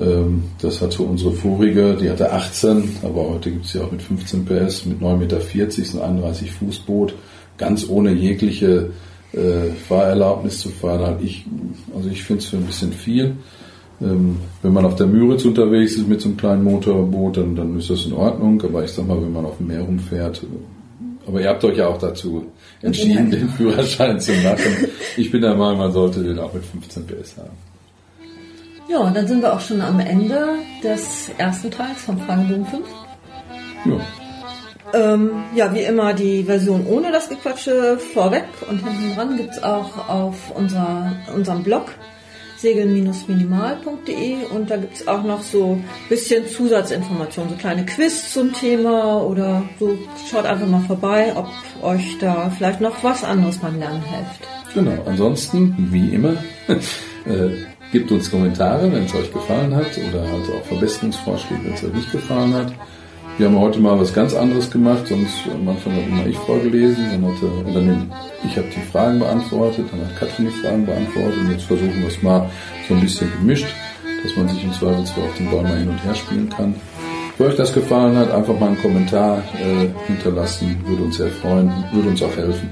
ähm, 0.00 0.44
das 0.60 0.80
hatte 0.80 1.02
unsere 1.02 1.32
vorige, 1.32 1.94
die 1.94 2.10
hatte 2.10 2.32
18, 2.32 2.96
aber 3.02 3.28
heute 3.28 3.50
gibt 3.50 3.66
es 3.66 3.74
ja 3.74 3.82
auch 3.82 3.92
mit 3.92 4.02
15 4.02 4.44
PS, 4.44 4.86
mit 4.86 5.00
9,40 5.00 5.16
Meter, 5.16 5.38
ist 5.66 5.94
ein 5.94 6.00
31 6.00 6.52
Fuß 6.52 6.78
Boot, 6.80 7.14
ganz 7.58 7.88
ohne 7.88 8.12
jegliche 8.12 8.90
äh, 9.32 9.70
Fahrerlaubnis 9.88 10.60
zu 10.60 10.70
fahren. 10.70 11.16
Ich, 11.22 11.44
also 11.94 12.08
ich 12.08 12.22
finde 12.22 12.42
es 12.42 12.48
für 12.48 12.56
ein 12.56 12.64
bisschen 12.64 12.92
viel. 12.92 13.36
Ähm, 14.00 14.38
wenn 14.62 14.72
man 14.72 14.86
auf 14.86 14.96
der 14.96 15.06
Müritz 15.06 15.44
unterwegs 15.44 15.92
ist 15.96 16.08
mit 16.08 16.22
so 16.22 16.28
einem 16.28 16.38
kleinen 16.38 16.64
Motorboot, 16.64 17.36
dann, 17.36 17.54
dann 17.54 17.78
ist 17.78 17.90
das 17.90 18.06
in 18.06 18.14
Ordnung. 18.14 18.62
Aber 18.62 18.82
ich 18.82 18.90
sag 18.90 19.06
mal, 19.06 19.20
wenn 19.20 19.32
man 19.32 19.44
auf 19.44 19.58
dem 19.58 19.66
Meer 19.66 19.82
rumfährt, 19.82 20.42
aber 21.26 21.40
ihr 21.42 21.48
habt 21.48 21.62
euch 21.62 21.76
ja 21.76 21.86
auch 21.86 21.98
dazu 21.98 22.46
entschieden, 22.80 23.30
den 23.30 23.48
Führerschein 23.50 24.18
zu 24.18 24.32
machen. 24.32 24.88
Ich 25.16 25.30
bin 25.30 25.42
der 25.42 25.54
Meinung, 25.54 25.78
man 25.78 25.92
sollte 25.92 26.22
den 26.22 26.38
auch 26.38 26.52
mit 26.54 26.64
15 26.64 27.06
PS 27.06 27.36
haben. 27.36 27.69
Ja, 28.90 28.98
und 28.98 29.16
dann 29.16 29.28
sind 29.28 29.40
wir 29.40 29.52
auch 29.52 29.60
schon 29.60 29.80
am 29.80 30.00
Ende 30.00 30.56
des 30.82 31.30
ersten 31.38 31.70
Teils 31.70 32.02
vom 32.04 32.18
Fragebogen 32.18 32.66
5. 32.66 32.86
Ja. 33.84 34.00
Ähm, 34.92 35.44
ja, 35.54 35.72
wie 35.72 35.82
immer 35.82 36.12
die 36.12 36.42
Version 36.42 36.84
ohne 36.86 37.12
das 37.12 37.28
Gequatsche 37.28 37.98
vorweg 38.12 38.46
und 38.68 38.84
hinten 38.84 39.14
dran 39.14 39.36
gibt 39.36 39.52
es 39.52 39.62
auch 39.62 40.08
auf 40.08 40.34
unserer, 40.56 41.12
unserem 41.32 41.62
Blog 41.62 41.94
segel-minimal.de 42.58 44.46
und 44.52 44.70
da 44.70 44.76
gibt 44.76 44.96
es 44.96 45.06
auch 45.06 45.22
noch 45.22 45.42
so 45.42 45.74
ein 45.74 45.84
bisschen 46.08 46.48
Zusatzinformationen, 46.48 47.50
so 47.50 47.56
kleine 47.56 47.86
Quiz 47.86 48.32
zum 48.32 48.52
Thema 48.52 49.22
oder 49.22 49.62
so. 49.78 49.96
Schaut 50.28 50.46
einfach 50.46 50.66
mal 50.66 50.82
vorbei, 50.82 51.32
ob 51.36 51.48
euch 51.82 52.18
da 52.18 52.50
vielleicht 52.50 52.80
noch 52.80 53.04
was 53.04 53.22
anderes 53.22 53.58
beim 53.58 53.78
Lernen 53.78 54.02
hilft. 54.02 54.74
Genau, 54.74 55.00
ansonsten, 55.06 55.74
wie 55.92 56.12
immer, 56.12 56.34
äh, 57.24 57.69
Gebt 57.92 58.12
uns 58.12 58.30
Kommentare, 58.30 58.92
wenn 58.92 59.04
es 59.04 59.14
euch 59.14 59.32
gefallen 59.32 59.74
hat 59.74 59.98
oder 60.08 60.22
halt 60.22 60.44
auch 60.54 60.64
Verbesserungsvorschläge, 60.66 61.64
wenn 61.64 61.74
es 61.74 61.84
euch 61.84 61.92
nicht 61.92 62.12
gefallen 62.12 62.54
hat. 62.54 62.72
Wir 63.36 63.46
haben 63.46 63.58
heute 63.58 63.80
mal 63.80 63.98
was 63.98 64.12
ganz 64.14 64.34
anderes 64.34 64.70
gemacht, 64.70 65.06
sonst 65.08 65.34
am 65.52 65.68
Anfang 65.68 65.94
habe 65.94 66.04
immer 66.04 66.26
ich 66.26 66.36
vorgelesen, 66.36 67.04
dann 67.10 67.32
hatte, 67.32 67.50
dann 67.72 68.12
ich 68.44 68.56
habe 68.56 68.68
die 68.68 68.92
Fragen 68.92 69.18
beantwortet, 69.18 69.86
dann 69.90 70.06
hat 70.06 70.16
Katrin 70.16 70.46
die 70.46 70.60
Fragen 70.60 70.86
beantwortet 70.86 71.38
und 71.40 71.50
jetzt 71.50 71.64
versuchen 71.64 72.00
wir 72.00 72.08
es 72.08 72.22
mal 72.22 72.48
so 72.86 72.94
ein 72.94 73.00
bisschen 73.00 73.32
gemischt, 73.38 73.66
dass 74.22 74.36
man 74.36 74.48
sich 74.48 74.62
im 74.62 74.72
Zweifelsfall 74.72 75.24
auf 75.24 75.36
den 75.36 75.50
Ball 75.50 75.62
mal 75.62 75.78
hin 75.78 75.88
und 75.88 76.04
her 76.04 76.14
spielen 76.14 76.48
kann. 76.48 76.74
Wenn 77.38 77.48
euch 77.48 77.56
das 77.56 77.72
gefallen 77.72 78.14
hat, 78.16 78.30
einfach 78.30 78.60
mal 78.60 78.68
einen 78.68 78.82
Kommentar 78.82 79.42
äh, 79.58 79.88
hinterlassen, 80.06 80.76
würde 80.84 81.04
uns 81.04 81.16
sehr 81.16 81.30
freuen, 81.30 81.72
würde 81.92 82.10
uns 82.10 82.22
auch 82.22 82.36
helfen. 82.36 82.68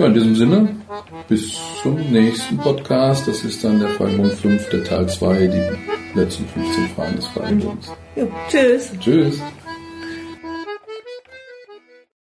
Ja, 0.00 0.06
in 0.06 0.14
diesem 0.14 0.34
Sinne, 0.34 0.76
bis 1.28 1.58
zum 1.82 1.96
nächsten 2.10 2.56
Podcast. 2.56 3.28
Das 3.28 3.44
ist 3.44 3.62
dann 3.62 3.80
der 3.80 3.90
Fragebogen 3.90 4.30
5, 4.30 4.70
der 4.70 4.82
Teil 4.82 5.06
2, 5.06 5.46
die 5.46 6.18
letzten 6.18 6.46
15 6.46 6.88
Fragen 6.96 7.16
des 7.16 7.26
Fragebogens. 7.26 7.92
Ja, 8.16 8.24
tschüss. 8.48 8.92
Tschüss. 8.98 9.42